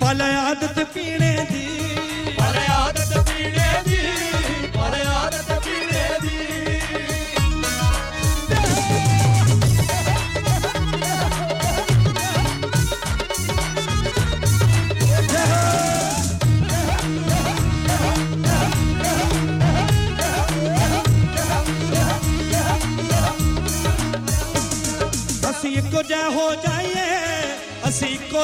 [0.00, 1.64] पल आदत पीने दी।
[2.76, 3.68] आदत पीने
[5.12, 6.38] आदत पीने दी।
[26.08, 26.73] जय हो जा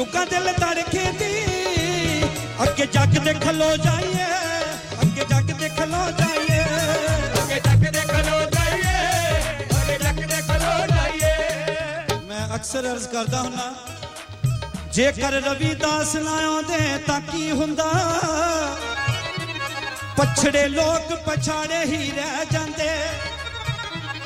[0.00, 1.26] ਯੁੱਗਾਂ ਦੇ ਲਤਾੜੇ ਖੇਦੀ
[2.62, 4.28] ਅੱਗੇ ਜੱਗ ਦੇ ਖਲੋ ਜਾਈਏ,
[5.02, 6.60] ਅੱਗੇ ਜੱਗ ਦੇ ਖਲੋ ਜਾਈਏ।
[7.40, 8.94] ਅੱਗੇ ਜੱਗ ਦੇ ਖਲੋ ਜਾਈਏ,
[9.74, 13.74] ਅੱਗੇ ਜੱਗ ਦੇ ਖਲੋ ਜਾਈਏ। ਮੈਂ ਅਕਸਰ ਅਰਜ਼ ਕਰਦਾ ਹੁੰਨਾ
[14.92, 17.90] ਜੇਕਰ ਰਵੀਦਾਸ ਨਾ ਆਉਂਦੇ ਤਾਂ ਕੀ ਹੁੰਦਾ?
[20.16, 22.88] ਪਛੜੇ ਲੋਕ ਪਛਾੜੇ ਹੀ ਰਹਿ ਜਾਂਦੇ।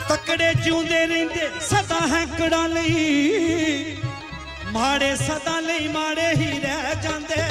[0.09, 4.04] ਤਕੜੇ ਜਿਉਂਦੇ ਰਹਿੰਦੇ ਸਦਾ ਹੈਂਕੜਾਂ ਲਈ।
[4.75, 7.43] ਮਾੜੇ ਸਦਾ ਲਈ ਮਾੜੇ ਹੀ ਰਹਿ ਜਾਂਦੇ।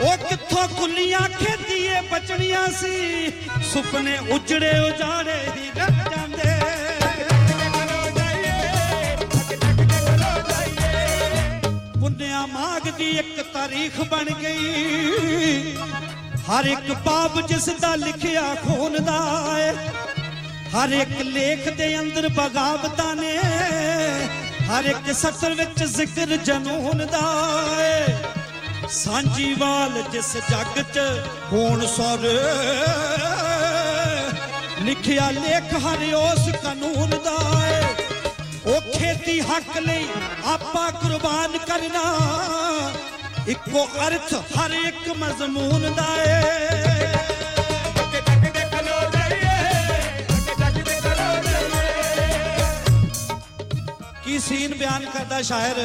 [0.00, 3.30] ਉਹ ਕਿੱਥੋਂ ਕੁੱਲੀਆਂ ਖੇਦੀਏ ਬਚਣੀਆਂ ਸੀ?
[3.72, 6.50] ਸੁਪਨੇ ਉਜੜੇ ਉਜਾੜੇ ਹੀ ਰਹਿ ਜਾਂਦੇ।
[12.00, 15.76] ਪੁੰਨਿਆ ਮਾਗ ਦੀ ਇੱਕ ਤਾਰੀਖ ਬਣ ਗਈ।
[16.50, 19.20] ਹਰ ਇੱਕ ਪਾਪ ਜਿਸ ਦਾ ਲਿਖਿਆ ਖੂਨ ਦਾ
[19.58, 19.72] ਏ।
[20.70, 23.38] ਹਰ ਇੱਕ ਲੇਖ ਦੇ ਅੰਦਰ ਬਗਾਵਤਾਂ ਨੇ।
[24.70, 27.20] ਹਰ ਇੱਕ ਸਤਰ ਵਿੱਚ ਜ਼ਿਕਰ ਜਨੂਨ ਦਾ
[27.80, 28.06] ਏ।
[28.90, 31.00] ਸਾਂਝੀਵਾਲ ਜਿਸ ਜੱਗ 'ਚ
[31.52, 32.34] ਹੋਣ ਸਾਰੇ
[34.80, 37.82] ਲਿਖਿਆ ਲੇਖ ਹਰ ਉਸ ਕਾਨੂੰਨ ਦਾ ਏ।
[38.66, 40.06] ਉਹ ਖੇਤੀ ਹੱਕ ਲਈ
[40.46, 42.04] ਆਪਾ ਕੁਰਬਾਨ ਕਰਨਾ।
[43.48, 46.40] ਇੱਕੋ ਅਰਥ ਹਰ ਇੱਕ ਮਜ਼ਮੂਨ ਦਾ ਏ।
[54.50, 55.76] ਸੀਨ ਬਿਆਨ ਕਰਦਾ ਸ਼ਾਇਰ।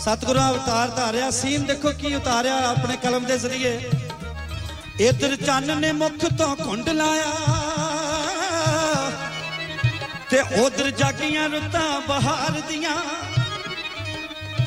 [0.00, 3.90] ਸਤਿਗੁਰਾਂ ਅਵਤਾਰ ਧਾਰਿਆ, ਸੀਨ ਦੇਖੋ ਕੀ ਉਤਾਰਿਆ ਆਪਣੇ ਕਲਮ ਦੇ ਜ਼ਰੀਏ।
[5.00, 7.30] ਇਧਰ ਚੰਨ ਨੇ ਮੁਖ ਤੋਂ ਘੁੰਡ ਲਾਇਆ
[10.30, 12.96] ਤੇ ਉਧਰ ਜਾਗੀਆਂ ਰੁੱਤਾਂ ਬਹਾਰ ਦੀਆਂ।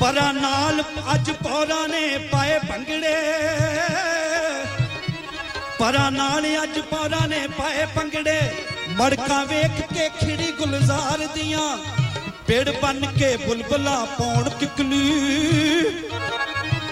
[0.00, 0.80] ਪਰਾਂ ਨਾਲ
[1.14, 3.14] ਅੱਜ ਪੌਰਾਂ ਨੇ ਪਾਏ ਭੰਗੜੇ।
[5.78, 8.40] ਪਰਾਂ ਨਾਲ ਅੱਜ ਪੌਰਾਂ ਨੇ ਪਾਏ ਭੰਗੜੇ।
[8.90, 11.68] ਮੜਕਾਂ ਵੇਖ ਕੇ ਖਿੜੀ ਗੁਲਜ਼ਾਰ ਦੀਆਂ।
[12.46, 15.84] ਪੇੜ ਬਨ ਕੇ ਬੁਲਬੁਲਾ ਪੌਣ ਕਿਕਲੀ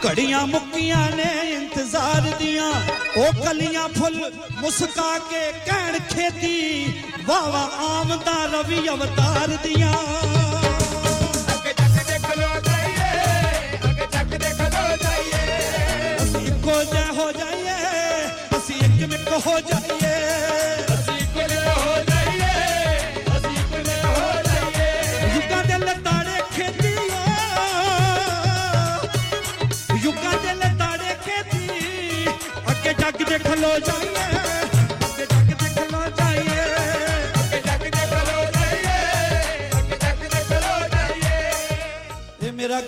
[0.07, 2.71] ਘੜੀਆਂ ਮੁੱਕੀਆਂ ਨੇ ਇੰਤਜ਼ਾਰ ਦੀਆਂ,
[3.17, 4.31] ਉਹ ਕਲੀਆਂ ਫੁੱਲ
[4.61, 6.87] ਮੁਸਕਾ ਕੇ ਕਹਿਣ ਖੇਤੀ।
[7.27, 9.93] ਵਾਵਾ ਆਮਦਾ ਰਵੀ ਅਵਤਾਰ ਦੀਆਂ।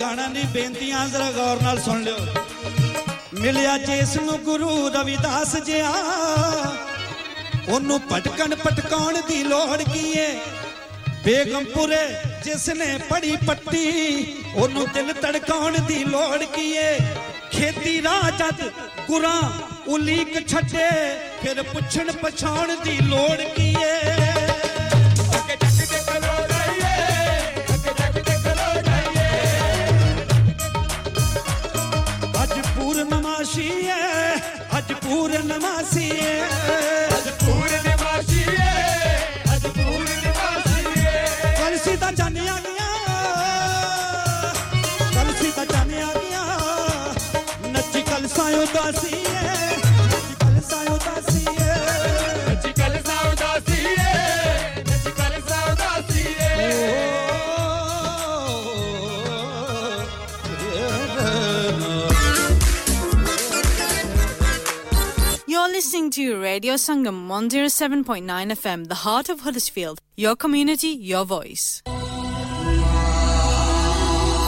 [0.01, 2.17] ਗਾਣਾ ਨਹੀਂ ਬੇਨਤੀਆਂ ਜ਼ਰਾ ਗੌਰ ਨਾਲ ਸੁਣ ਲਿਓ।
[3.41, 5.93] ਮਿਲਿਆ ਜਿਸ ਨੂੰ ਗੁਰੂ ਰਵਿਦਾਸ ਜਿਆ
[7.69, 10.39] ਉਹਨੂੰ ਭਟਕਣ ਪਟਕਾਉਣ ਦੀ ਲੋੜ ਕੀ ਏ?
[11.25, 12.07] ਬੇਗਮਪੁਰੇ
[12.45, 14.27] ਜਿਸ ਨੇ ਪੜੀ ਪੱਟੀ,
[14.57, 16.99] ਉਹਨੂੰ ਦਿਲ ਧੜਕਾਉਣ ਦੀ ਲੋੜ ਕੀ ਏ?
[17.53, 18.71] ਖੇਤੀ ਰਾਹ ਜਦ
[19.07, 19.43] ਗੁਰਾਂ
[19.89, 20.89] ਉਲੀਕ ਛੱਡੇ,
[21.43, 24.16] ਫਿਰ ਪੁੱਛਣ ਪਛਾਣ ਦੀ ਲੋੜ ਕੀ ਏ?
[66.47, 69.99] Radio Sangam 107.9 FM, the heart of Huddersfield.
[70.17, 71.83] Your community, your voice.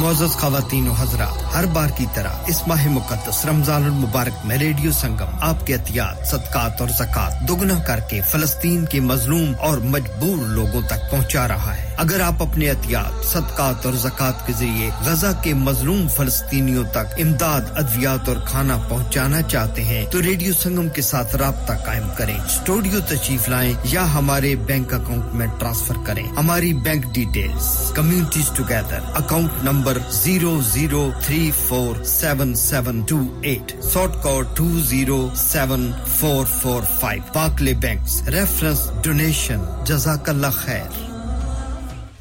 [0.01, 1.48] Mozas kavatino Hazrat.
[1.59, 6.81] हर बार की तरह इस माह मुकदस रमज़ान मुबारक में रेडियो संगम, आपके एहतियात, सदकात
[6.83, 12.21] और जक़ात दोगुना करके फलस्तीन के मजलूम और मजबूर लोगों तक पहुँचा रहा है। अगर
[12.23, 18.29] आप अपने एहतियात, सदकात और जक़ात के ज़रिए गजा के मजलूम फलस्तीनियों तक इमदाद, अद्वियात
[18.29, 23.51] और खाना पहुंचाना चाहते हैं तो रेडियो संगम के साथ रबता कायम करें। स्टूडियो तशरीफ़
[23.51, 30.03] लाएँ या हमारे बैंक अकाउंट में ट्रांसफ़र करें। हमारी bank details, communities together, account number
[30.15, 35.91] zero zero three four seven seven two eight short code two zero seven
[36.21, 38.01] four four five Barclays bank
[38.35, 41.08] reference donation जजाकल्ला खैर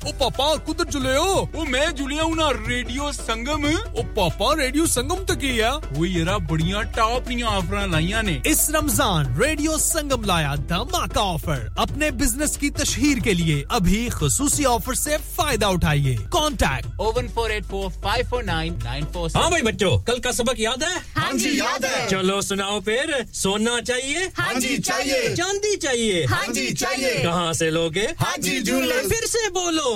[0.08, 4.86] ओ पापा कुछ जुले हो। ओ मैं जुलिया हूँ ना रेडियो संगम। ओ पापा रेडियो
[4.88, 5.90] संगम तो किया है?
[5.94, 11.76] वो येरा बढ़िया टॉप निया ऑफ़र लाइया ने। इस रमज़ान रेडियो संगम लाया धमाका ऑफ़र
[11.80, 17.52] अपने बिज़नेस की तशहीर के लिए अभी खसूसी ऑफ़र से फ़ायदा उठाइए। Contact o one four
[17.52, 21.02] eight four five four nine nine four हाँ भाई बच्चों कल का सबक याद है?
[21.18, 24.32] हाँ जी हाँ याद है। चलो सुनाओ फिर सोना चाहिए?
[24.38, 26.26] हाँ जी हाँ चाहिए। चांदी हाँ चाहिए?
[26.26, 28.08] हाँ जी चाहिए। कहाँ से लोगे?
[28.20, 28.60] हाँ जी
[29.08, 29.96] फिर से बोलो।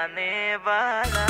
[0.00, 1.29] मिलाने वाला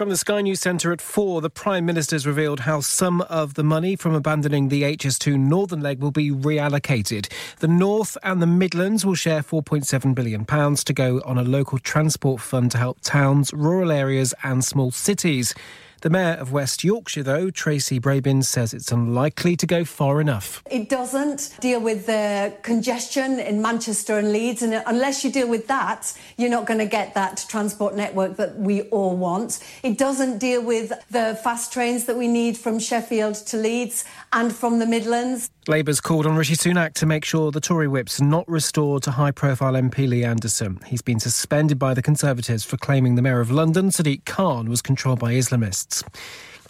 [0.00, 3.62] From the Sky News Centre at 4, the Prime Minister's revealed how some of the
[3.62, 7.30] money from abandoning the HS2 Northern leg will be reallocated.
[7.58, 12.40] The North and the Midlands will share £4.7 billion to go on a local transport
[12.40, 15.54] fund to help towns, rural areas, and small cities.
[16.02, 20.62] The Mayor of West Yorkshire, though, Tracy Brabin, says it's unlikely to go far enough.
[20.70, 25.66] It doesn't deal with the congestion in Manchester and Leeds, and unless you deal with
[25.66, 29.62] that, you're not going to get that transport network that we all want.
[29.82, 34.54] It doesn't deal with the fast trains that we need from Sheffield to Leeds and
[34.54, 35.50] from the Midlands.
[35.68, 39.32] Labour's called on Rishi Sunak to make sure the Tory whip's not restored to high
[39.32, 40.80] profile MP Lee Anderson.
[40.86, 44.80] He's been suspended by the Conservatives for claiming the Mayor of London, Sadiq Khan, was
[44.80, 45.89] controlled by Islamists.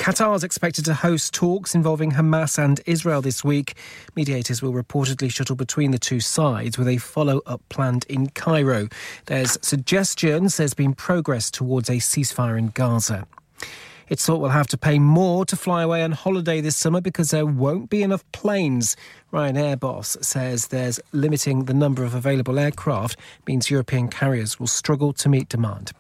[0.00, 3.74] Qatar is expected to host talks involving Hamas and Israel this week.
[4.16, 8.88] Mediators will reportedly shuttle between the two sides with a follow up planned in Cairo.
[9.26, 13.26] There's suggestions there's been progress towards a ceasefire in Gaza.
[14.08, 17.30] It's thought we'll have to pay more to fly away on holiday this summer because
[17.30, 18.96] there won't be enough planes.
[19.32, 23.16] Ryanair boss says there's limiting the number of available aircraft
[23.46, 25.92] means European carriers will struggle to meet demand.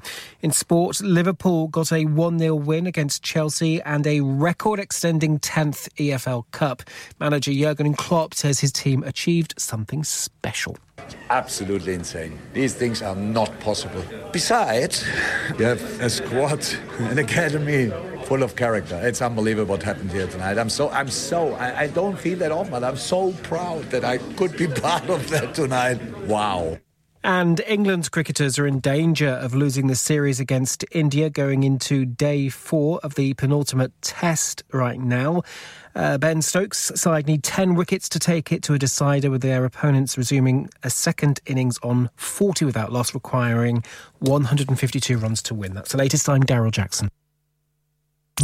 [0.42, 6.82] In sport, Liverpool got a 1-0 win against Chelsea and a record-extending 10th EFL Cup.
[7.20, 10.76] Manager Jurgen Klopp says his team achieved something special.
[11.30, 12.36] Absolutely insane.
[12.52, 14.02] These things are not possible.
[14.32, 15.06] Besides,
[15.56, 16.66] you have a squad,
[16.98, 17.92] an academy
[18.30, 18.94] full of character.
[19.02, 20.56] It's unbelievable what happened here tonight.
[20.56, 24.04] I'm so, I'm so, I, I don't feel that often, but I'm so proud that
[24.04, 26.00] I could be part of that tonight.
[26.28, 26.78] Wow.
[27.24, 32.48] And England's cricketers are in danger of losing the series against India going into day
[32.48, 35.42] four of the penultimate test right now.
[35.96, 39.64] Uh, ben Stokes' side need 10 wickets to take it to a decider, with their
[39.64, 43.82] opponents resuming a second innings on 40 without loss, requiring
[44.20, 45.74] 152 runs to win.
[45.74, 46.28] That's the latest.
[46.28, 47.10] I'm Daryl Jackson.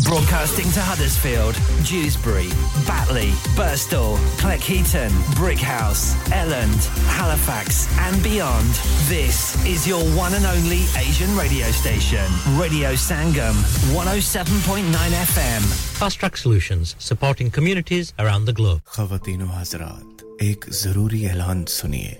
[0.07, 1.53] Broadcasting to Huddersfield,
[1.83, 2.47] Dewsbury,
[2.87, 8.69] Batley, Birstall, Cleckheaton, Brickhouse, Elland, Halifax, and beyond.
[9.09, 12.23] This is your one and only Asian radio station,
[12.57, 13.53] Radio Sangam,
[13.93, 15.61] 107.9 FM.
[15.99, 18.81] Fast Track Solutions, supporting communities around the globe.
[18.95, 22.17] खवातीन हजरात एक जरूरी ऐलान सुनिए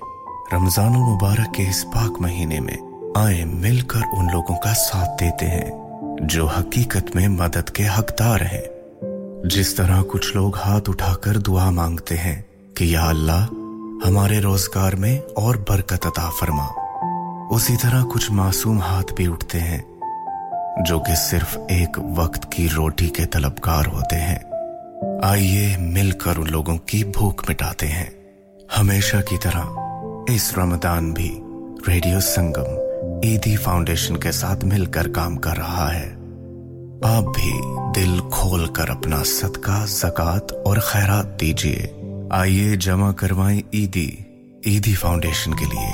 [0.53, 2.77] रमजान मुबारक के इस पाक महीने में
[3.17, 5.69] आए मिलकर उन लोगों का साथ देते हैं
[6.22, 8.76] जो हकीकत में मदद के हकदार हैं।
[9.48, 12.46] जिस तरह कुछ लोग हाथ उठाकर दुआ मांगते हैं
[12.78, 13.44] कि या अल्लाह,
[14.08, 16.66] हमारे रोज़गार में और बरकत अता फरमा।
[17.52, 19.84] उसी तरह कुछ मासूम हाथ भी उठते हैं,
[20.82, 24.56] जो कि सिर्फ़ एक वक्त की रोटी के तलबकार होते हैं।
[25.24, 28.12] आइए मिलकर उन लोगों की भूख मिटाते हैं।
[28.76, 29.66] हमेशा की तरह
[30.34, 31.32] इस रमदान भी
[31.88, 32.85] रेडियो संगम।
[33.24, 36.08] ईदी फाउंडेशन के साथ मिलकर काम कर रहा है।
[37.04, 37.52] आप भी
[38.00, 41.92] दिल खोल कर अपना सदका, जक़ात और खैरात दीजिए।
[42.32, 44.08] आइए जमा करवाएँ ईदी।
[44.66, 45.92] ईदी फाउंडेशन के लिए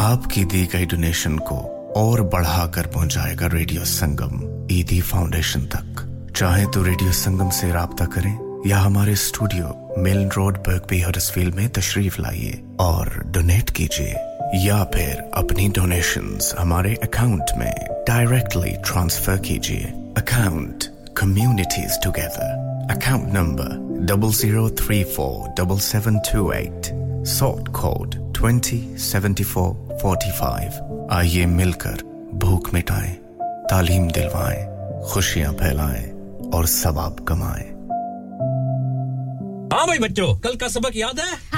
[0.00, 1.58] आपकी दी गई डोनेशन को
[1.96, 8.62] और बढ़ाकर पहुंचाएगा रेडियो संगम ईदी फाउंडेशन तक। चाहे तो रेडियो संगम से रहा करें
[8.66, 14.14] या हमारे studio Mill Road, Birkby Huddersfield में तशरीफ़ लाइए और डोनेट कीजिए।
[14.54, 17.72] या फिर अपनी डोनेशंस हमारे अकाउंट में
[18.08, 19.84] डायरेक्टली ट्रांसफ़र कीजिए।
[20.18, 20.84] Account
[21.16, 26.90] communities together account number double zero three four double seven two eight
[27.28, 32.02] short code twenty seventy four forty five आइए मिलकर
[32.34, 33.12] भूख मिटाएँ,
[33.70, 34.64] तालीम दिलवाएँ,
[35.08, 36.10] खुशियाँ फैलाएँ
[36.54, 37.70] और सवाब कमाएँ।
[39.72, 41.43] हाँ भाई बच्चों, कल का सबक याद है?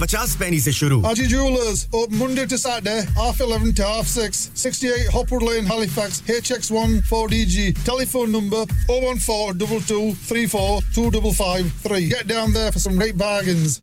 [0.00, 4.50] पचास पैनी से शुरू Haji Jewelers, open Monday to Saturday, half 11 to half 6,
[4.54, 7.84] 68 Hopwood Lane, Halifax, HX1 4DG.
[7.84, 12.08] Telephone number 01422 34 2553.
[12.08, 13.82] Get down there for some great bargains.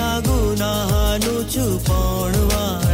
[0.00, 2.91] આ ગુનાહનું છુપાણવા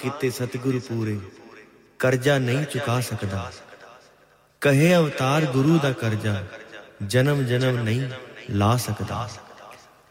[0.00, 1.18] ਕੀਤੇ ਸਤਿਗੁਰੂ ਪੂਰੇ
[1.98, 3.50] ਕਰਜ਼ਾ ਨਹੀਂ ਚੁਕਾ ਸਕਦਾ
[4.62, 6.34] ਕਹੇ ਅਵਤਾਰ ਗੁਰੂ ਦਾ ਕਰਜ਼ਾ
[7.06, 8.08] ਜਨਮ ਜਨਮ ਨਹੀਂ
[8.50, 9.28] ਲਾ ਸਕਦਾ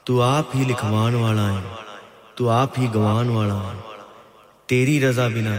[0.06, 1.62] ਤੂੰ ਆਪ ਹੀ ਲਿਖਵਾਣ ਵਾਲਾ ਹੈ
[2.36, 3.76] ਤੂੰ ਆਪ ਹੀ ਗਵਾਣ ਵਾਲਾ ਹੈ
[4.68, 5.58] ਤੇਰੀ ਰਜ਼ਾ ਬਿਨਾ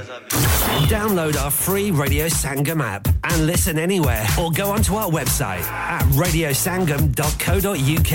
[0.91, 6.05] Download our free Radio Sangam app and listen anywhere or go onto our website at
[6.23, 8.13] radiosangam.co.uk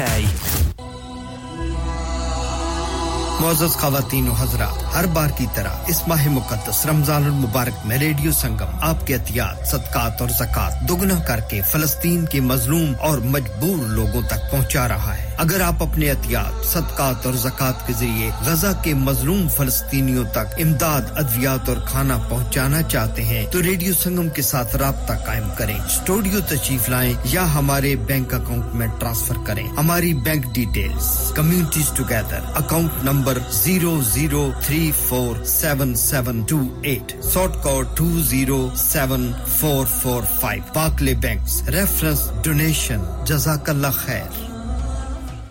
[3.41, 8.79] मोजस खातन हजरा हर बार की तरह इस माह मुकदस रमज़ान मुबारक में रेडियो संगम,
[8.83, 14.85] आपके एहतियात, सदकात और जक़ात दोगुना करके फलस्तीन के मजलूम और मजबूर लोगों तक पहुँचा
[14.87, 20.23] रहा है। अगर आप अपने एहतियात, सदकात और जक़ात के ज़रिए गजा के मजलूम फलस्तीनियों
[20.35, 25.47] तक इमदाद, अद्वियात और खाना पहुँचाना चाहते हैं तो रेडियो संगम के साथ रबता कायम
[25.57, 31.07] करें। स्टूडियो तशरीफ़ लाएँ या हमारे बैंक अकाउंट में ट्रांसफ़र करें। हमारी bank details,
[31.37, 38.09] communities together, account number zero zero three four seven seven two eight short code two
[38.23, 40.63] zero seven four four five.
[40.75, 44.47] Barclays bank reference, donation जजाकल्ला खैर।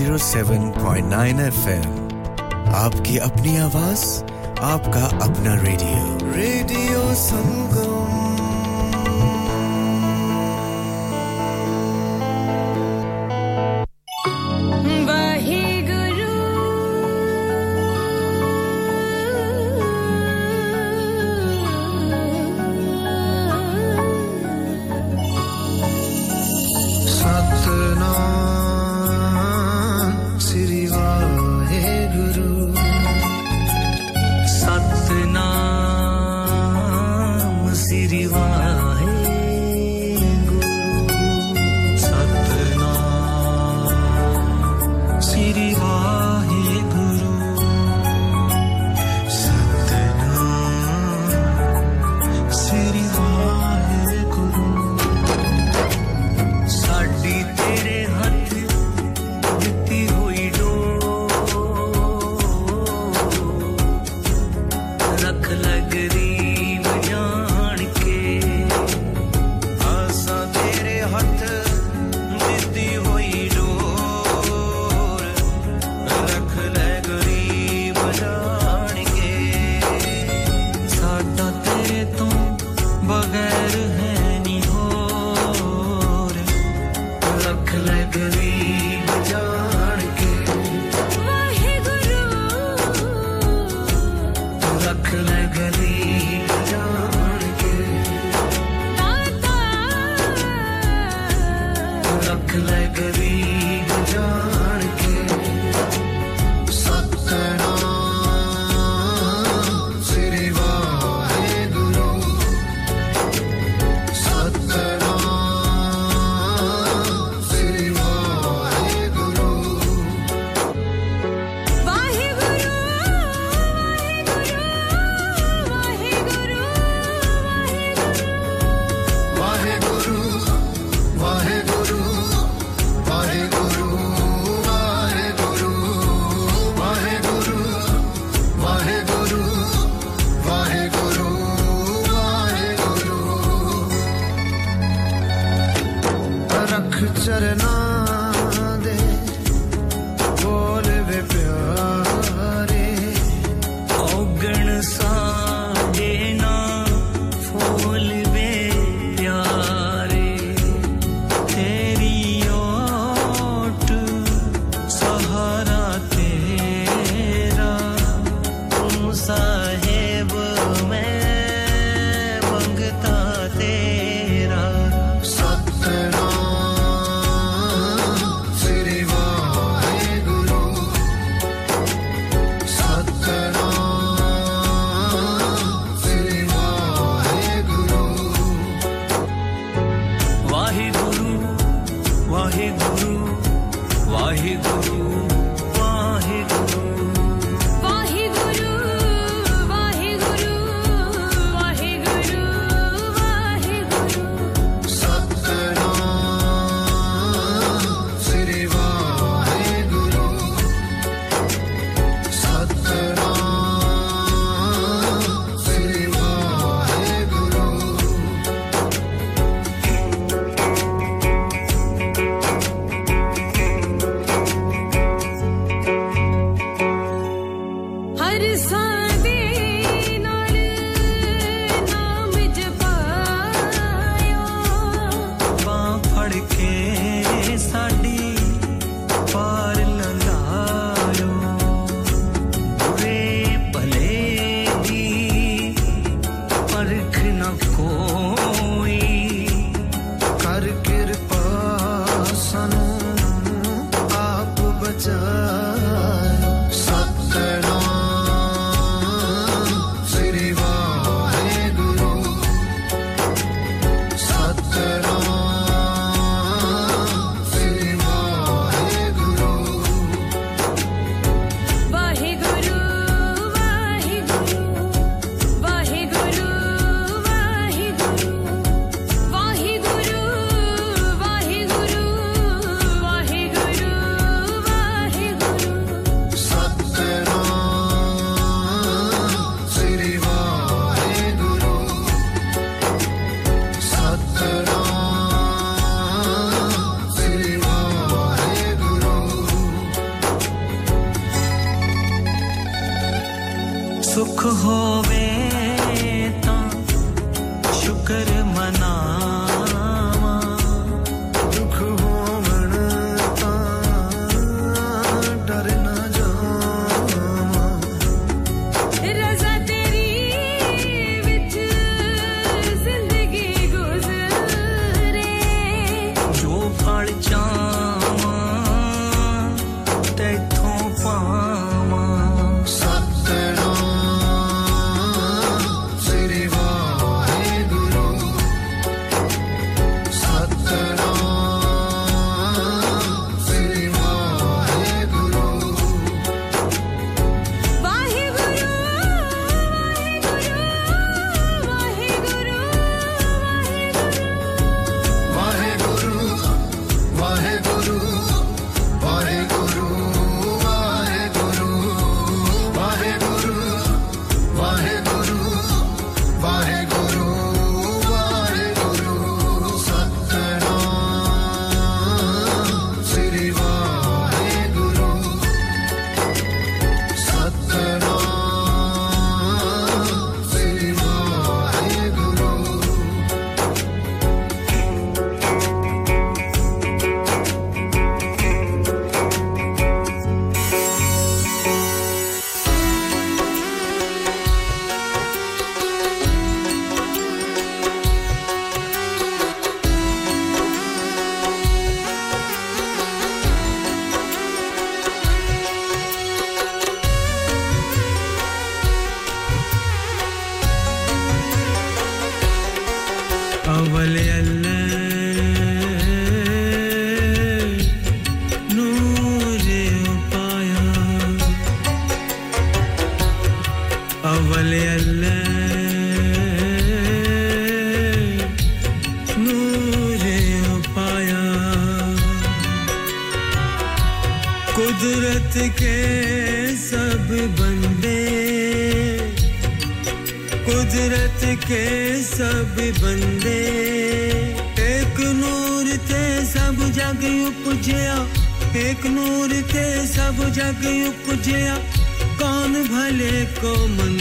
[0.00, 1.88] 107.9 FM
[2.82, 4.04] आपकी अपनी आवाज़
[4.68, 8.29] आपका अपना रेडियो रेडियो संगम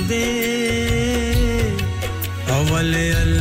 [0.10, 0.24] दे
[2.58, 3.39] अवल अल्लाह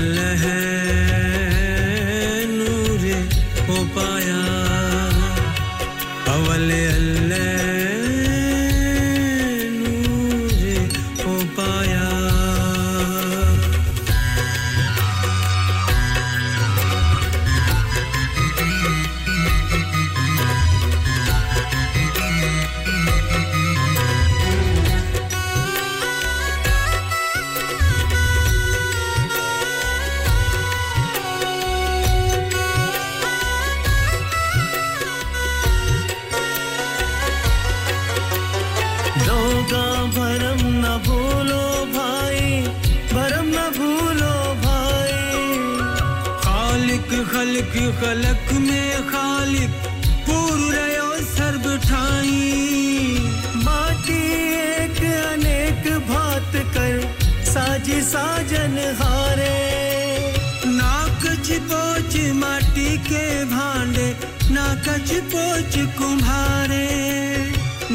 [63.08, 64.06] के भांडे
[64.52, 66.86] ना कछ पोच कुम्हारे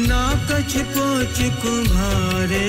[0.08, 2.62] ना कछ पोच कुम्हारे।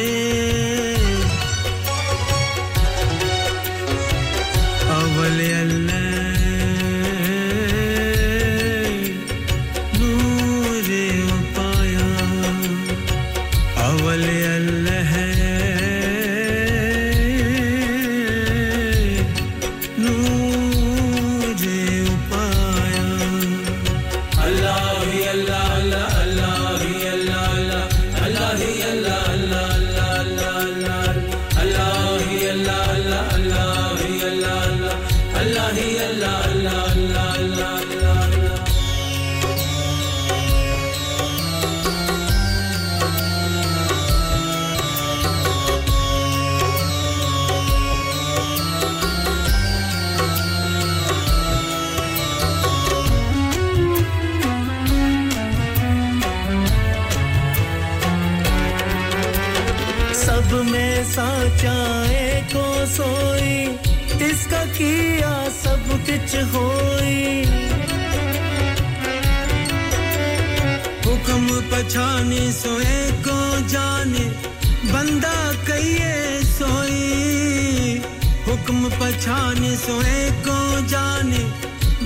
[71.86, 73.40] पछाने सोए को
[73.70, 74.24] जाने,
[74.90, 75.34] बंदा
[75.68, 78.02] कहिए सोई।
[78.48, 80.58] हुक्म पछाने सोए को
[80.88, 81.44] जाने,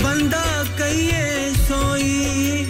[0.03, 0.43] बंदा
[0.79, 1.23] कहिए
[1.59, 2.65] सोई।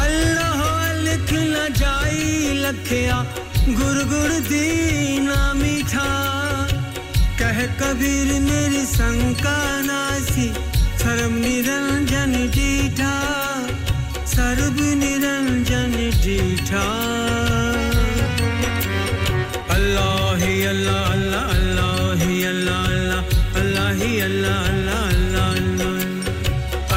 [0.00, 0.62] अल्लाह
[1.04, 3.20] लिख न जाई लखया
[3.68, 6.08] गुर गुर दीना मीठा।
[7.40, 10.48] कह कबीर मेरी शंका नासी
[11.04, 13.39] सर्व निरंजन जीठा।
[14.40, 15.94] सर्व निरंजन
[16.24, 16.84] जीठा।
[19.74, 22.86] अल्लाह अल्लाह अल्लाह अल्लाह अल्लाह
[23.60, 25.92] अल्लाह अल्लाह अल्लाह अल्लाह अल्लाह।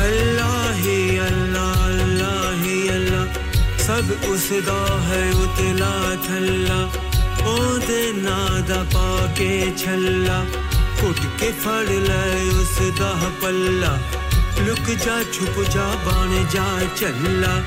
[0.03, 0.85] अल्लाह
[1.25, 2.63] अल्लाह अल्लाह
[2.95, 3.25] अल्लाह।
[3.87, 4.79] सब उसदा
[5.09, 5.93] है उतला
[6.29, 6.79] थल्ला।
[7.55, 9.53] ओदे नादा पाके
[9.83, 10.39] छल्ला।
[11.03, 12.25] कुट के फड़ ले
[12.63, 13.13] उसदा
[13.43, 13.93] पल्ला।
[14.67, 17.59] लुक जा, छुप जा बन जा, चल्ला।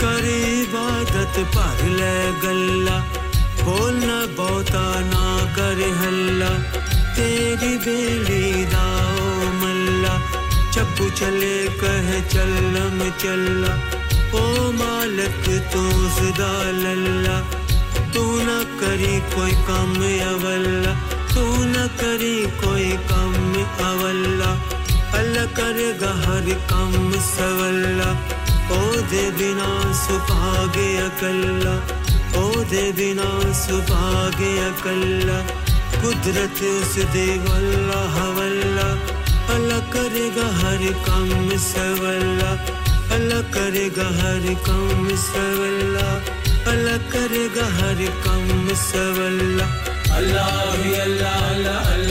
[0.00, 2.98] करे इबादत भर ले गल्ला।
[3.64, 6.48] बोलना बहुता ना करे हल्ला।
[7.14, 10.20] तेरी बेली दाओ मल्ला।
[10.70, 13.74] चप्पू चले, कह चलम चल्ला।
[14.40, 17.40] ओ मालक, तू सदा लल्ला।
[18.14, 20.92] तू ना करी कोई काम अवल्ला।
[21.34, 23.25] तू ना करी कोई काम
[25.56, 28.10] करेगा हर काम सवल्ला।
[28.70, 31.74] ओ दे बिना सुभागे अकल्ला।
[32.40, 35.38] ओ दे बिना सुभागे अकल्ला।
[36.00, 38.88] कुदरत उस दे वल्ला हवल्ला।
[39.54, 42.50] अल्लाह करेगा हर काम सवल्ला।
[43.14, 46.06] अल्लाह करेगा हर काम सवल्ला।
[46.70, 49.66] अल्लाह करेगा हर काम सवल्ला।
[50.16, 50.50] अल्लाह
[51.02, 52.05] अल्लाह अल्लाह।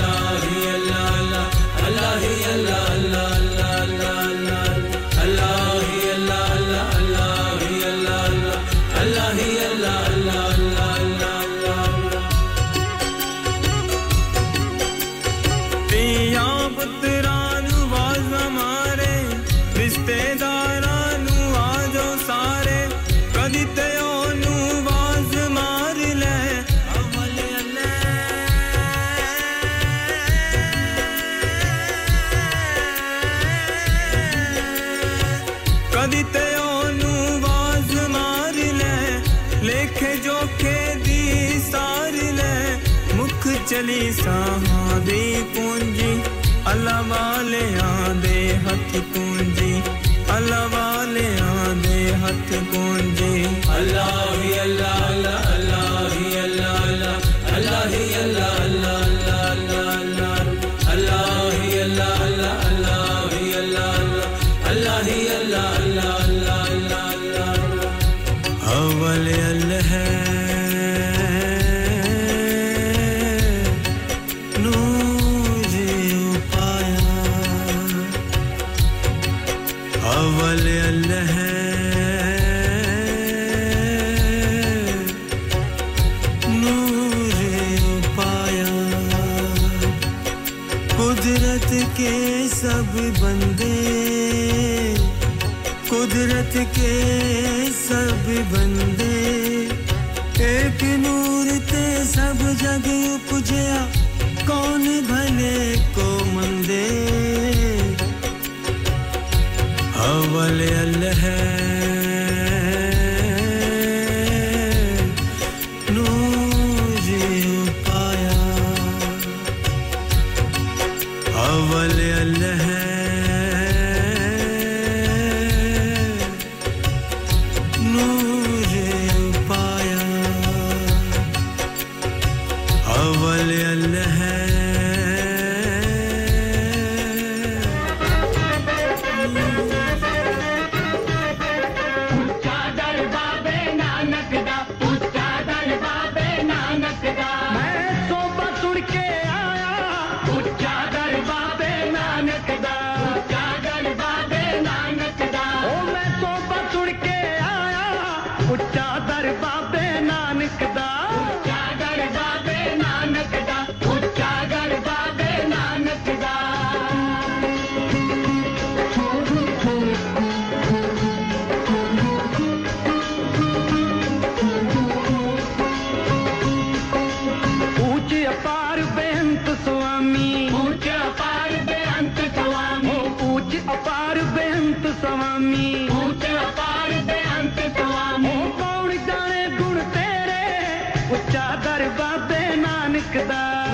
[193.28, 193.65] Bye.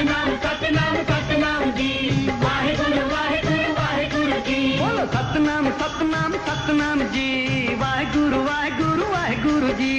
[0.00, 3.40] सतनाम सतनाम जी। वाहे गुरु वाहे
[4.40, 7.26] जी। सतनाम सतनाम सतनाम जी।
[7.74, 9.36] वाहे गुरु वाहे
[9.74, 9.94] जी।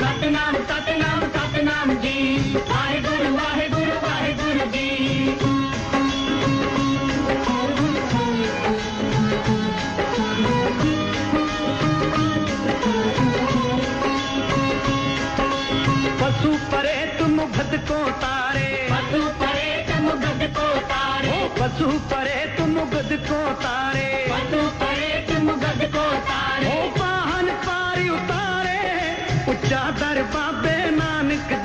[0.00, 3.68] सतनाम सतनाम सतनाम जी। वाहे गुरु वाहे
[4.66, 4.90] जी।
[16.22, 17.09] पशु परे
[17.50, 24.26] गद को तारे। पशु परे तुम गद को तारे। पशु परे तुम गद को तारे।
[24.30, 28.80] पशु परे तुम गद को तारे। ओ वाहन पारी उतारे।
[29.48, 31.59] उच्चा दर बाबे नानक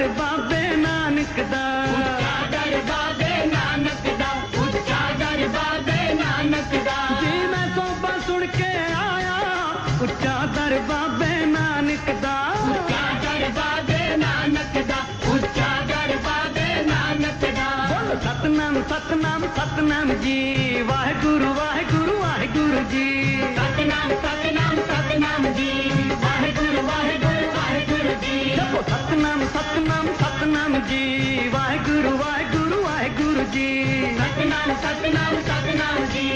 [0.00, 1.62] दर बाबे नानक दा।
[2.52, 4.28] दर बाबे नानक दा।
[5.20, 8.70] दर बाबे नानक दा। जी मैं सोबा सुन के
[9.00, 9.36] आया
[10.02, 12.32] उच्चा दर बाबे नानक दा।
[13.24, 14.98] दर बाबे नानक दा।
[15.34, 17.68] उच्चा दर बाबे नानक दा।
[18.24, 20.38] सतनाम सतनाम सतनाम जी।
[20.82, 23.06] वाहिगुरु वाहिगुरु वाहिगुरु जी।
[23.58, 25.52] सतनाम सतनाम सतनाम
[30.70, 33.70] सतनाम जी वाहिगुरु वाहिगुरु वाहिगुरु जी।
[34.18, 36.26] सतनाम सतनाम सतनाम जी।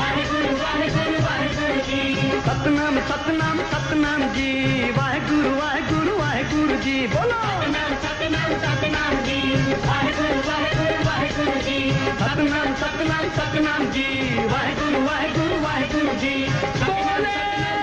[0.00, 2.02] वाहिगुरु वाहिगुरु वाहिगुरु जी।
[2.40, 4.50] सतनाम सतनाम सतनाम जी।
[4.98, 9.40] वाहिगुरु वाहिगुरु वाहिगुरु जी। बोलो। सतनाम सतनाम सतनाम जी।
[9.86, 11.80] वाहिगुरु वाहिगुरु वाहिगुरु जी।
[12.20, 14.08] सतनाम सतनाम सतनाम जी।
[14.52, 16.36] वाहिगुरु वाहिगुरु वाहिगुरु जी।
[16.84, 17.77] बोले।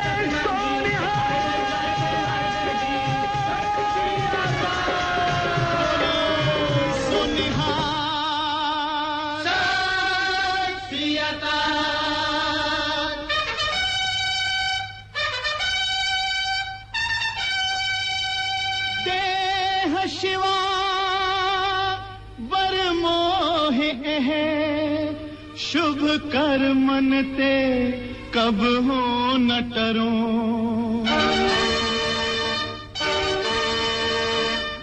[24.04, 25.26] हैं।
[25.58, 26.00] शुभ
[26.34, 27.92] कर मनते
[28.36, 30.12] कब हो न टरो।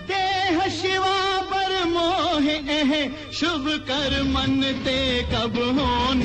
[0.06, 6.24] देह शिवा पर मोह है। शुभ कर मनते कब हो न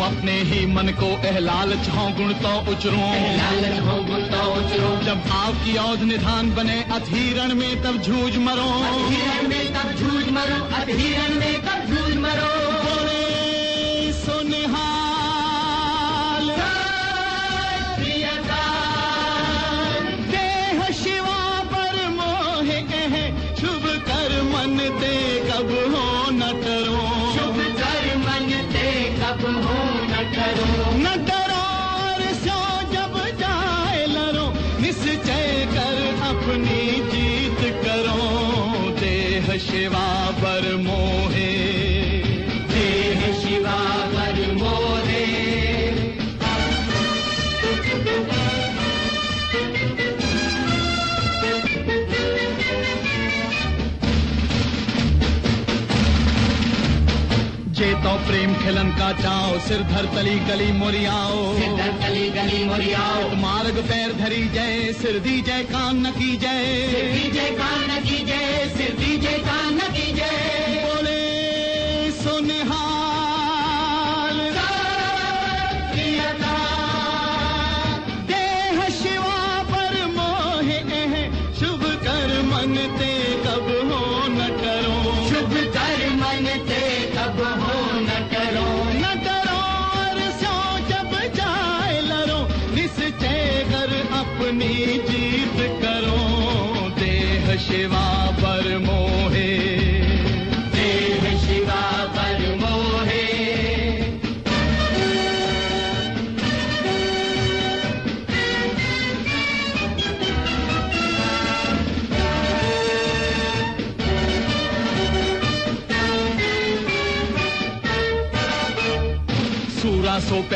[0.00, 3.14] अपने ही मन को। अहलाल छो गुण तो उचरो।
[4.14, 9.96] तो उचरूं। जब आपकी औध निधान बने अधीरण में तब झूझ मरो। अधीरण में तब
[9.98, 12.53] झूझ मरो। अधीरण में तब झूझ मरो।
[58.64, 64.12] खिलन का चाओ सिर धर तली गली मोरियाओ सिर धर तली गली मोरियाओ मार्ग पैर
[64.12, 68.96] धरी जय सिर दी जय कान न की जय। जय कान न की जय सिर
[69.00, 71.20] दी जय कान न की जय। बोले
[72.22, 72.93] सुनहा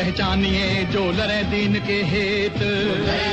[0.09, 2.57] पहचानिए जो लड़े दीन के हेत।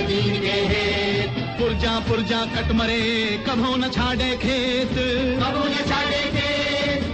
[0.09, 3.01] दीन के हेत पुरजा पुरजा कट मरे
[3.47, 4.93] कभो न छाड़े खेत।
[5.41, 7.06] कभो न छाड़े खेत।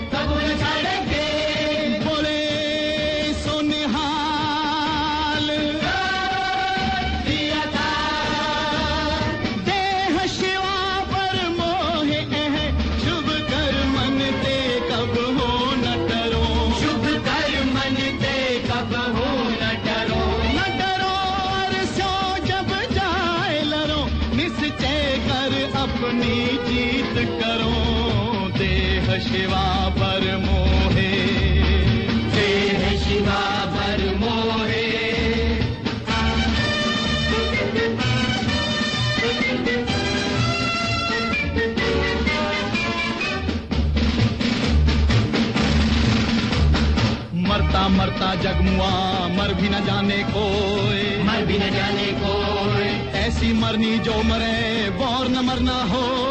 [50.03, 52.89] जाने कोई। मर भी न जाने कोई।
[53.21, 56.22] ऐसी मरनी जो मरे बोर न मरना हो।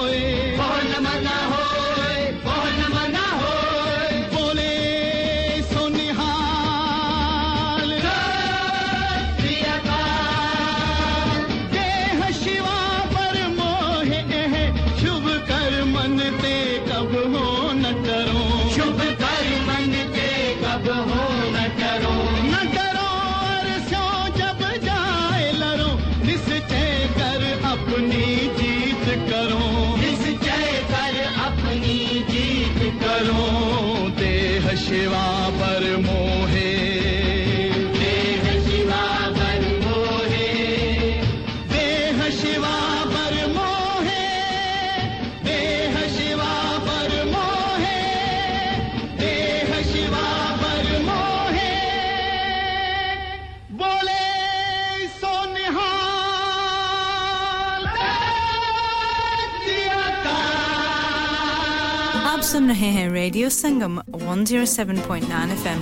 [63.31, 65.81] Radio Sangam 107.9 FM.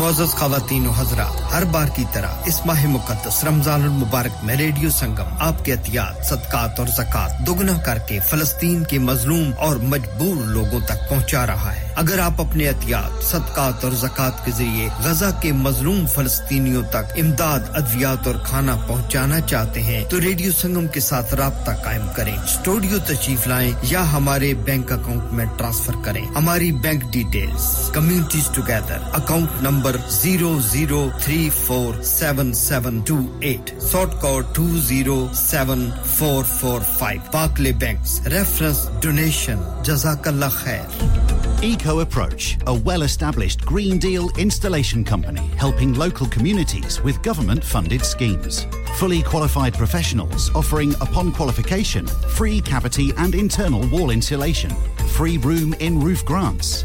[0.00, 5.28] मोजस खातन हजरा हर बार की तरह इस माह मुकदस रमज़ान मुबारक में रेडियो संगम
[5.46, 11.44] आपके एहतियात, सदक़ात और जक़ात दोगुना करके फलस्तीन के मजलूम और मजबूर लोगों तक पहुँचा
[11.52, 16.82] रहा है अगर आप अपने एहतियात, सदकात और जक़ात के ज़रिए गजा के मजलूम फलस्तीनियों
[16.94, 22.06] तक इमदाद, अद्वियात और खाना पहुँचाना चाहते हैं तो रेडियो संगम के साथ रबता कायम
[22.16, 28.50] करें। स्टूडियो तशरीफ़ लाए या हमारे बैंक अकाउंट में ट्रांसफ़र करें। हमारी bank details, communities
[28.54, 35.18] together, account number zero zero three four seven seven two eight short code two zero
[35.36, 37.20] seven four four five.
[37.32, 41.31] Barclays bank reference, donation जजाकल्ला खैर।
[41.62, 48.04] Eco Approach, a well established Green Deal installation company helping local communities with government funded
[48.04, 48.66] schemes.
[48.96, 54.70] Fully qualified professionals offering, upon qualification, free cavity and internal wall insulation,
[55.10, 56.84] free room in roof grants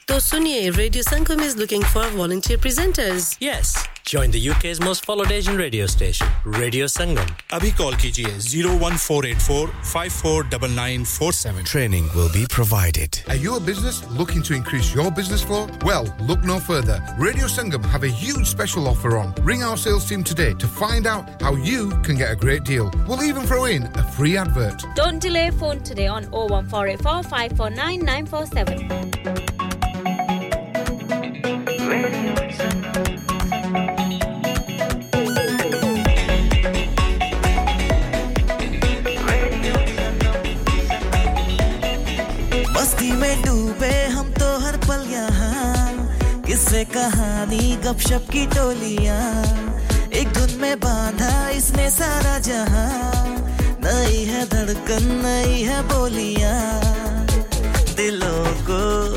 [0.11, 3.37] So, Sunye, Radio Sangam is looking for volunteer presenters.
[3.39, 3.87] Yes.
[4.03, 7.25] Join the UK's most followed Asian radio station, Radio Sangam.
[7.51, 11.63] Abhi call kijiye 01484 549947.
[11.63, 13.21] Training will be provided.
[13.29, 15.69] Are you a business looking to increase your business flow?
[15.85, 17.01] Well, look no further.
[17.17, 19.33] Radio Sangam have a huge special offer on.
[19.43, 22.91] Ring our sales team today to find out how you can get a great deal.
[23.07, 24.83] We'll even throw in a free advert.
[24.93, 29.50] Don't delay phone today on 01484 549947.
[43.45, 45.71] डूबे हम तो हर पल यहाँ।
[46.83, 49.43] कहानी, गपशप की टोलियाँ।
[50.13, 53.25] एक धुन में बांधा इसने सारा जहाँ।
[53.85, 56.81] नई है धड़कन, नई है बोलियाँ।
[57.95, 59.13] दिलों को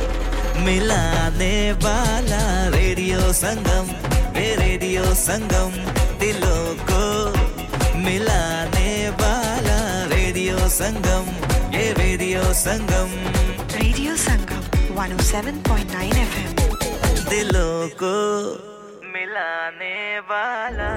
[0.66, 2.42] मिलाने वाला
[2.76, 3.92] रेडियो संगम
[4.38, 5.72] ये रेडियो संगम
[6.22, 7.04] दिलों को
[8.06, 8.92] मिलाने
[9.22, 9.78] वाला
[10.16, 11.26] रेडियो संगम
[11.76, 13.14] ये radio Sangam
[13.78, 14.64] radio Sangam
[15.00, 16.52] 107.9 FM
[17.30, 18.14] दिलों को
[19.16, 19.98] मिलाने
[20.32, 20.90] वाला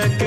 [0.00, 0.22] निंदक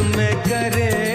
[0.00, 1.11] में करे।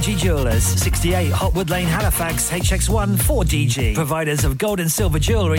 [0.00, 3.94] RG Jewelers, 68 Hotwood Lane, Halifax, HX1 4DG.
[3.94, 5.58] Providers of gold and silver jewellery